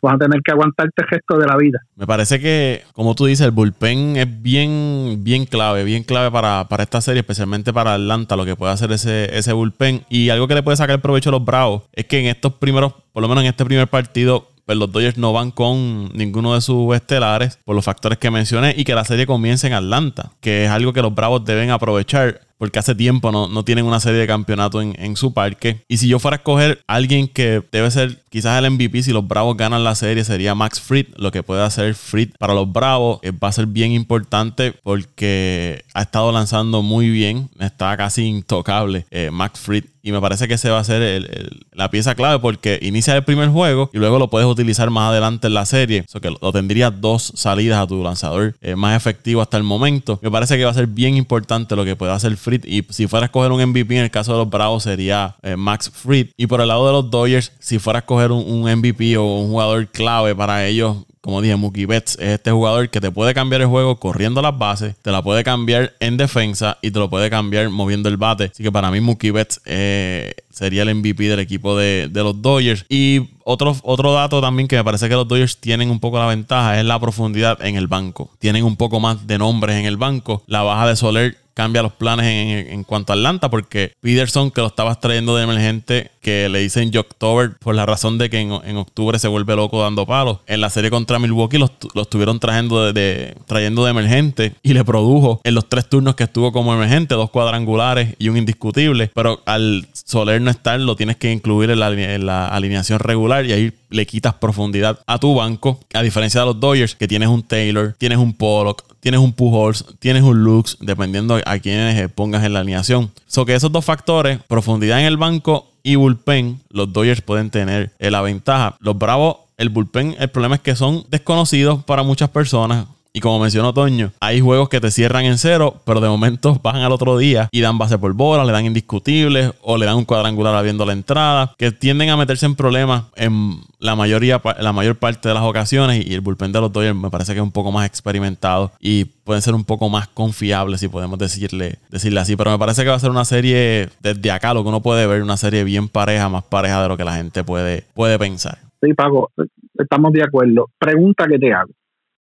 [0.00, 1.80] Vas a tener que aguantarte el gesto de la vida.
[1.96, 6.66] Me parece que, como tú dices, el bullpen es bien, bien clave, bien clave para,
[6.68, 10.04] para esta serie, especialmente para Atlanta, lo que puede hacer ese, ese bullpen.
[10.08, 12.94] Y algo que le puede sacar provecho a los Bravos es que en estos primeros,
[13.12, 16.60] por lo menos en este primer partido, pues los Dodgers no van con ninguno de
[16.60, 20.66] sus estelares por los factores que mencioné y que la serie comience en Atlanta, que
[20.66, 24.20] es algo que los Bravos deben aprovechar porque hace tiempo no, no tienen una serie
[24.20, 25.84] de campeonato en, en, su parque.
[25.88, 29.26] Y si yo fuera a escoger alguien que debe ser quizás el MVP si los
[29.26, 31.06] Bravos ganan la serie, sería Max Fried.
[31.16, 35.84] Lo que puede hacer Fried para los Bravos eh, va a ser bien importante porque
[35.94, 39.84] ha estado lanzando muy bien, está casi intocable eh, Max Fried.
[40.02, 43.48] Y me parece que ese va a ser la pieza clave porque inicia el primer
[43.48, 46.04] juego y luego lo puedes utilizar más adelante en la serie.
[46.06, 50.18] Eso que lo, tendría dos salidas a tu lanzador eh, más efectivo hasta el momento.
[50.22, 53.06] Me parece que va a ser bien importante lo que pueda hacer Fried y si
[53.06, 56.28] fuera a escoger un MVP en el caso de los Bravos sería eh, Max Fried.
[56.36, 59.48] Y por el lado de los Dodgers, si fuera a escoger un, MVP o un
[59.48, 63.60] jugador clave para ellos, como dije, Mookie Betts es este jugador que te puede cambiar
[63.62, 67.30] el juego corriendo las bases, te la puede cambiar en defensa y te lo puede
[67.30, 68.50] cambiar moviendo el bate.
[68.52, 72.84] Así que para mí Mookie Betts eh, sería el MVP del equipo de, los Dodgers.
[72.88, 76.26] Y otro, otro dato también que me parece que los Dodgers tienen un poco la
[76.26, 78.30] ventaja es la profundidad en el banco.
[78.38, 80.42] Tienen un poco más de nombres en el banco.
[80.46, 84.68] La baja de Soler cambia los planes en, cuanto a Atlanta, porque Peterson, que lo
[84.68, 89.18] estabas trayendo de emergente, que le dicen October por la razón de que en, octubre
[89.18, 90.38] se vuelve loco dando palos.
[90.46, 95.40] En la serie contra Milwaukee los, estuvieron trayendo de, trayendo de emergente y le produjo
[95.42, 99.10] en los tres turnos que estuvo como emergente, dos cuadrangulares y un indiscutible.
[99.12, 103.44] Pero al Soler no estar, lo tienes que incluir en la, en la alineación regular
[103.46, 105.80] y ahí le quitas profundidad a tu banco.
[105.92, 109.84] A diferencia de los Dodgers, que tienes un Taylor, tienes un Pollock, tienes un Pujols,
[109.98, 113.10] tienes un Lux, dependiendo a quienes pongas en la alineación.
[113.26, 117.92] So que esos dos factores, profundidad en el banco y bullpen, los Dodgers pueden tener
[117.98, 118.76] la ventaja.
[118.80, 122.86] Los Bravos, el bullpen, el problema es que son desconocidos para muchas personas.
[123.12, 126.82] Y como mencionó Toño, hay juegos que te cierran en cero, pero de momento bajan
[126.82, 130.04] al otro día y dan base por bola, le dan indiscutibles o le dan un
[130.04, 134.96] cuadrangular abriendo la entrada, que tienden a meterse en problemas en la mayoría, la mayor
[134.96, 136.06] parte de las ocasiones.
[136.06, 139.06] Y el bullpen de los Dodgers me parece que es un poco más experimentado y
[139.06, 142.36] pueden ser un poco más confiables, si podemos decirle, decirle así.
[142.36, 145.06] Pero me parece que va a ser una serie desde acá, lo que uno puede
[145.06, 148.58] ver, una serie bien pareja, más pareja de lo que la gente puede, puede pensar.
[148.82, 149.30] Sí, Paco,
[149.76, 150.70] estamos de acuerdo.
[150.78, 151.70] Pregunta que te hago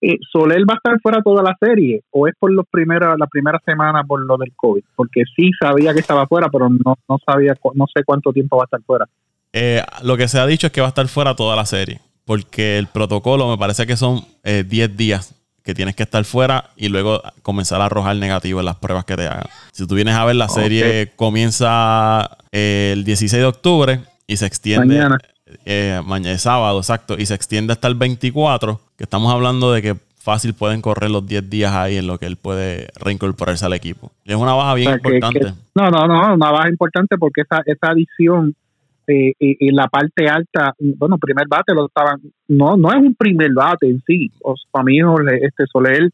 [0.01, 3.26] eh, Soler va a estar fuera toda la serie o es por los primeros, la
[3.26, 4.82] primera semana por lo del COVID?
[4.94, 8.64] Porque sí sabía que estaba fuera, pero no, no sabía, no sé cuánto tiempo va
[8.64, 9.07] a estar fuera.
[9.53, 12.01] Eh, lo que se ha dicho es que va a estar fuera toda la serie,
[12.24, 15.34] porque el protocolo me parece que son 10 eh, días
[15.68, 19.16] que tienes que estar fuera y luego comenzar a arrojar negativo en las pruebas que
[19.16, 19.44] te hagan.
[19.72, 24.46] Si tú vienes a ver, la serie comienza eh, el 16 de octubre y se
[24.46, 24.86] extiende.
[24.86, 25.18] Mañana.
[26.05, 30.53] Mañana, sábado, exacto, y se extiende hasta el 24 que estamos hablando de que fácil
[30.53, 34.11] pueden correr los 10 días ahí en lo que él puede reincorporarse al equipo.
[34.24, 35.55] es una baja bien importante.
[35.74, 38.55] no, no, no, una baja importante porque esa, esa adición
[39.07, 43.53] eh, y, la parte alta, bueno, primer bate lo estaban, no, no es un primer
[43.55, 44.99] bate en sí, o, para mí
[45.40, 46.11] este Soler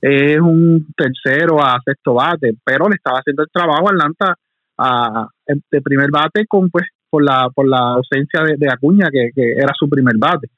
[0.00, 4.34] es un tercero a sexto bate, pero le estaba haciendo el trabajo a Atlanta
[4.78, 6.84] a, de primer bate con pues
[7.16, 10.48] por la por la ausencia de, Acuña que, que, era su primer bate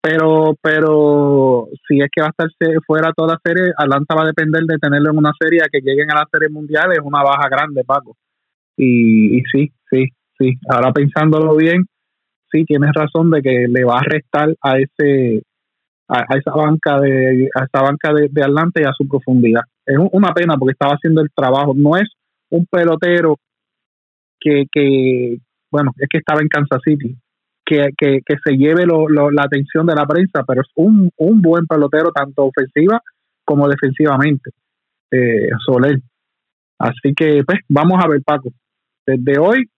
[0.00, 2.48] pero pero si es que va a estar
[2.86, 6.10] fuera toda la serie, Atlanta va a depender de tenerlo en una serie que lleguen
[6.12, 8.16] a la serie mundial, es una baja grande, Paco.
[8.76, 10.04] Y, y sí, sí,
[10.38, 10.54] sí.
[10.70, 11.86] Ahora pensándolo bien,
[12.52, 15.42] sí, tienes razón de que le va a restar a ese
[16.08, 19.62] a, esa banca de a esa banca de, de, Atlanta y a su profundidad.
[19.84, 21.74] Es una pena porque estaba haciendo el trabajo.
[21.74, 22.08] No es
[22.50, 23.38] un pelotero
[24.38, 25.38] que, que
[25.70, 27.16] bueno, es que estaba en Kansas City
[27.66, 33.00] que, se lleve la atención de la prensa, pero es un, buen pelotero tanto ofensiva
[33.44, 34.50] como defensivamente,
[35.10, 36.00] eh, Soler.
[36.78, 38.50] Así que, pues, vamos a ver, Paco.
[39.06, 39.68] Desde hoy,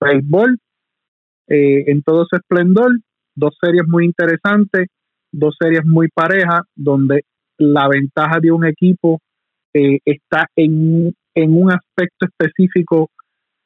[0.00, 0.58] béisbol
[1.48, 2.92] eh, en todo su esplendor,
[3.34, 4.86] dos series muy interesantes,
[5.32, 7.22] dos series muy parejas, donde
[7.58, 9.20] la ventaja de un equipo
[9.74, 13.10] eh, está en, en un aspecto específico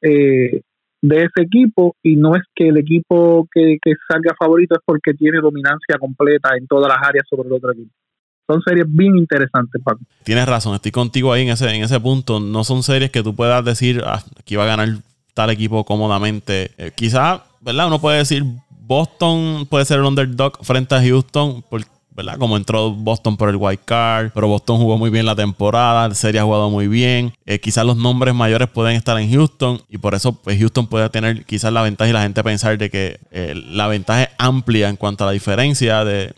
[0.01, 0.61] eh,
[1.07, 3.77] de ese equipo y no es que el equipo que,
[4.09, 7.91] salga favorito es porque tiene dominancia completa en todas las áreas sobre el otro equipo.
[8.47, 10.01] Son series bien interesantes, Paco.
[10.23, 12.39] Tienes razón, estoy contigo ahí en ese, en ese punto.
[12.39, 14.89] No son series que tú puedas decir ah, que iba a ganar
[15.33, 16.71] tal equipo cómodamente.
[16.77, 17.87] Eh, quizás, ¿verdad?
[17.87, 18.43] Uno puede decir
[18.87, 22.37] Boston puede ser el underdog frente a Houston porque ¿verdad?
[22.37, 26.15] Como entró Boston por el white card, pero Boston jugó muy bien la temporada, la
[26.15, 27.33] serie ha jugado muy bien.
[27.45, 31.09] Eh, quizás los nombres mayores pueden estar en Houston y por eso pues, Houston puede
[31.09, 34.87] tener quizás la ventaja y la gente pensar de que eh, la ventaja es amplia
[34.87, 36.33] en cuanto a la diferencia de,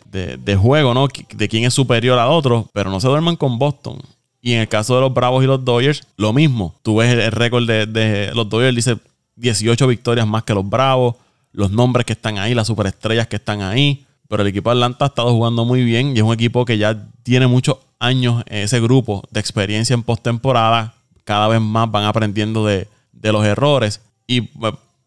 [0.60, 1.06] juego, ¿no?
[1.34, 3.98] De quién es superior al otro, pero no se duerman con Boston.
[4.40, 6.74] Y en el caso de los Bravos y los Dodgers, lo mismo.
[6.82, 8.96] Tú ves el, récord de, de los Dodgers, dice
[9.36, 11.14] 18 victorias más que los Bravos,
[11.52, 14.04] los nombres que están ahí, las superestrellas que están ahí.
[14.28, 16.76] Pero el equipo de Atlanta ha estado jugando muy bien y es un equipo que
[16.78, 20.94] ya tiene muchos años ese grupo de experiencia en postemporada.
[21.24, 22.88] Cada vez más van aprendiendo de,
[23.22, 24.02] los errores.
[24.26, 24.50] Y,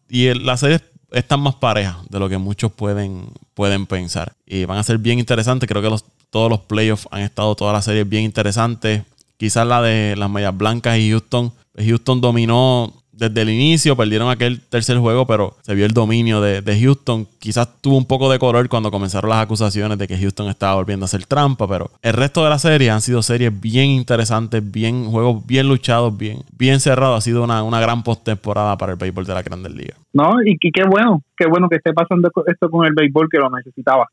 [0.08, 4.32] y las series están más parejas de lo que muchos pueden, pueden pensar.
[4.46, 5.68] Y van a ser bien interesantes.
[5.68, 9.02] Creo que todos los playoffs han estado todas las series bien interesantes.
[9.36, 11.52] Quizás la de las Medias Blancas y Houston.
[11.76, 16.80] Houston dominó desde el inicio, perdieron aquel tercer juego, pero se vio el dominio de,
[16.80, 17.28] Houston.
[17.38, 21.04] Quizás tuvo un poco de color cuando comenzaron las acusaciones de que Houston estaba volviendo
[21.04, 25.06] a hacer trampa, pero el resto de la serie han sido series bien interesantes, bien
[25.06, 27.18] juegos bien luchados, bien, bien cerrados.
[27.18, 29.98] Ha sido una, una gran postemporada para el béisbol de la Grandes Ligas.
[30.12, 33.38] No, y, y qué bueno, qué bueno que esté pasando esto con el béisbol que
[33.38, 34.08] lo necesitaba.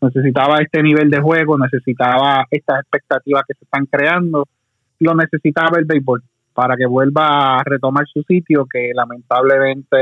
[0.00, 4.46] Necesitaba este nivel de juego, necesitaba estas expectativas que se están creando,
[4.98, 6.22] lo necesitaba el béisbol
[6.58, 9.96] para que vuelva a retomar su sitio, que lamentablemente,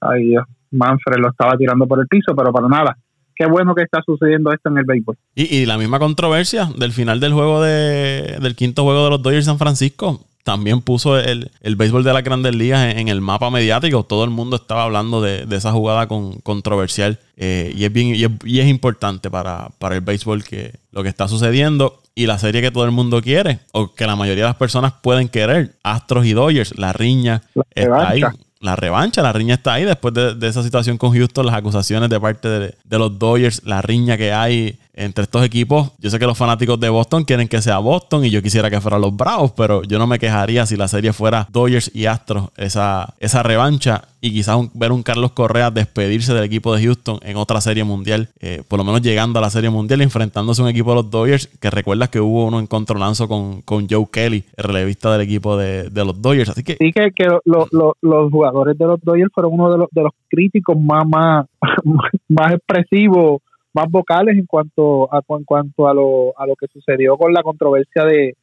[0.00, 0.32] ay
[0.70, 2.96] Manfred lo estaba tirando por el piso, pero para nada,
[3.34, 5.18] qué bueno que está sucediendo esto en el béisbol.
[5.34, 9.44] Y, la misma controversia del final del juego de, del quinto juego de los Dodgers
[9.44, 14.04] San Francisco también puso el, el béisbol de las grandes ligas en, el mapa mediático.
[14.04, 17.18] Todo el mundo estaba hablando de, esa jugada con, controversial.
[17.36, 21.28] Eh, y, es bien, y es, importante para, para, el béisbol que lo que está
[21.28, 24.56] sucediendo y la serie que todo el mundo quiere, o que la mayoría de las
[24.56, 27.42] personas pueden querer, Astros y Dodgers, la riña
[27.74, 28.22] está ahí.
[28.60, 32.20] la revancha, la riña está ahí después de, esa situación con Houston, las acusaciones de
[32.20, 35.92] parte de, de, los Dodgers, la riña que hay entre estos equipos.
[35.98, 38.80] Yo sé que los fanáticos de Boston quieren que sea Boston y yo quisiera que
[38.80, 42.50] fueran los Bravos, pero yo no me quejaría si la serie fuera Dodgers y Astros,
[42.56, 47.36] esa, esa revancha y quizás ver un Carlos Correa despedirse del equipo de Houston en
[47.36, 50.70] otra serie mundial, eh, por lo menos llegando a la serie mundial, enfrentándose a un
[50.70, 54.44] equipo de los Dodgers, que recuerdas que hubo uno en controlanzo con, con Joe Kelly,
[54.56, 56.50] el relevista del equipo de, los Dodgers.
[56.50, 60.12] Así que, sí, que, los jugadores de los Dodgers fueron uno de los, de los
[60.28, 61.46] críticos más, más,
[62.28, 63.40] más expresivos
[63.72, 67.42] más vocales en cuanto a en cuanto a lo, a lo que sucedió con la
[67.42, 68.36] controversia de,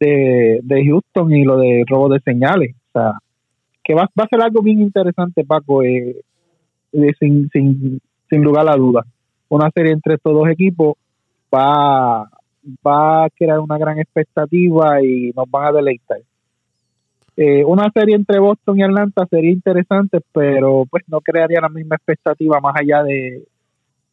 [0.00, 2.74] de, Houston y lo de robo de señales.
[2.74, 3.12] O sea,
[3.84, 6.16] que va, va a ser algo bien interesante, Paco, eh,
[6.92, 9.06] eh, sin, sin, sin lugar a dudas.
[9.48, 10.94] Una serie entre estos dos equipos
[11.54, 12.28] va,
[12.86, 16.18] va a crear una gran expectativa y nos van a deleitar.
[17.36, 21.94] Eh, una serie entre Boston y Atlanta sería interesante, pero pues no crearía la misma
[21.94, 23.44] expectativa más allá de,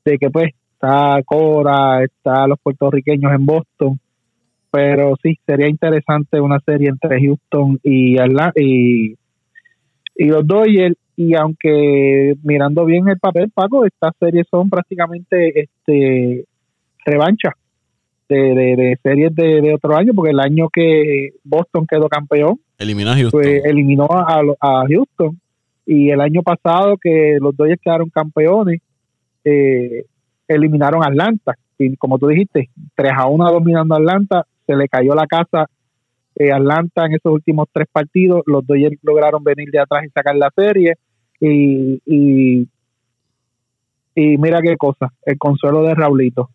[0.06, 4.00] de que pues está Cora, está los puertorriqueños en Boston,
[4.72, 8.18] pero sí, sería interesante una serie entre Houston y,
[8.56, 9.16] y,
[10.16, 16.46] y los Dodgers y aunque mirando bien el papel, Paco, estas series son prácticamente este
[17.06, 17.54] revancha
[18.28, 23.16] de, de, series de, otro año, porque el año que Boston quedó campeón, eliminó a
[23.16, 23.42] Houston.
[23.44, 25.40] eliminó a, a Houston.
[25.88, 28.82] Y el año pasado que los Dodgers quedaron campeones,
[29.46, 30.06] eh,
[30.48, 31.56] eliminaron a Atlanta.
[31.78, 35.70] Y como tú dijiste, 3 a 1 dominando a Atlanta, se le cayó la casa
[36.36, 38.44] eh, Atlanta en esos últimos tres partidos.
[38.46, 40.96] Los Dodgers lograron venir de atrás y sacar la serie.
[41.40, 42.68] Y, y,
[44.16, 46.50] mira qué cosa, el consuelo de Raulito.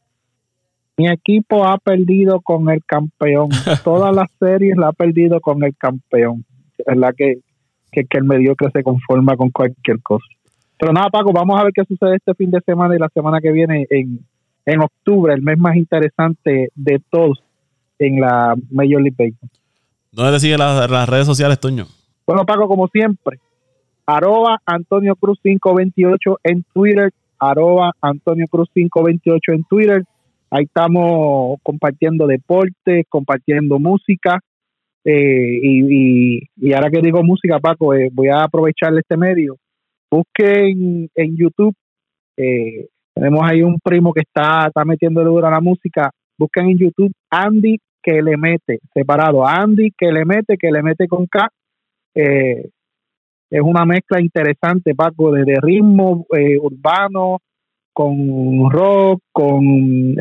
[0.96, 3.48] Mi equipo ha perdido con el campeón.
[3.84, 6.44] Todas las series la ha perdido con el campeón.
[6.78, 7.40] Es la que,
[7.90, 10.26] que, que el mediocre se conforma con cualquier cosa.
[10.80, 13.38] Pero nada, Paco, vamos a ver qué sucede este fin de semana y la semana
[13.38, 14.18] que viene en,
[14.64, 17.42] en octubre, el mes más interesante de todos
[17.98, 19.50] en la Major League Baseball.
[20.10, 21.84] ¿Dónde te siguen las, redes sociales, Toño?
[22.26, 23.38] Bueno, Paco, como siempre,
[24.06, 30.04] arroba Antonio Cruz 528 en Twitter, arroba Antonio Cruz 528 en Twitter.
[30.50, 34.40] Ahí estamos compartiendo deporte, compartiendo música.
[35.04, 39.58] Eh, y, y, ahora que digo música, Paco, eh, voy a aprovechar este medio
[40.10, 41.74] busquen en YouTube,
[42.36, 46.78] eh, tenemos ahí un primo que está, está metiendo duro a la música, busquen en
[46.78, 51.48] YouTube Andy que le mete, separado, Andy que le mete, que le mete con K,
[52.14, 52.70] eh,
[53.50, 57.38] es una mezcla interesante, Paco, de ritmo eh, urbano,
[57.92, 60.14] con rock, con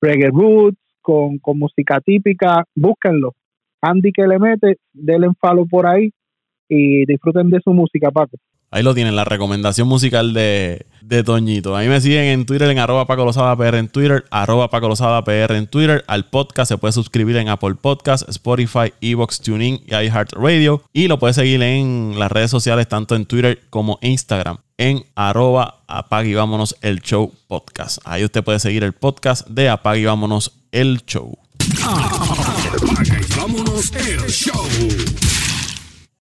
[0.00, 3.34] reggae roots, con, con música típica, búsquenlo.
[3.80, 6.10] Andy que le mete, denle follow por ahí
[6.68, 8.36] y disfruten de su música, Paco.
[8.70, 11.74] Ahí lo tienen, la recomendación musical de, de Toñito.
[11.74, 13.30] Ahí me siguen en Twitter en arroba Paco
[13.74, 14.92] en Twitter, arroba Paco
[15.24, 16.04] PR en Twitter.
[16.06, 20.82] Al podcast se puede suscribir en Apple Podcast, Spotify, Evox, TuneIn y iHeartRadio.
[20.92, 25.80] Y lo puede seguir en las redes sociales, tanto en Twitter como Instagram, en arroba
[25.88, 27.98] Apague y Vámonos el Show Podcast.
[28.04, 29.70] Ahí usted puede seguir el podcast de.
[29.70, 31.38] Apague y Vámonos el Show.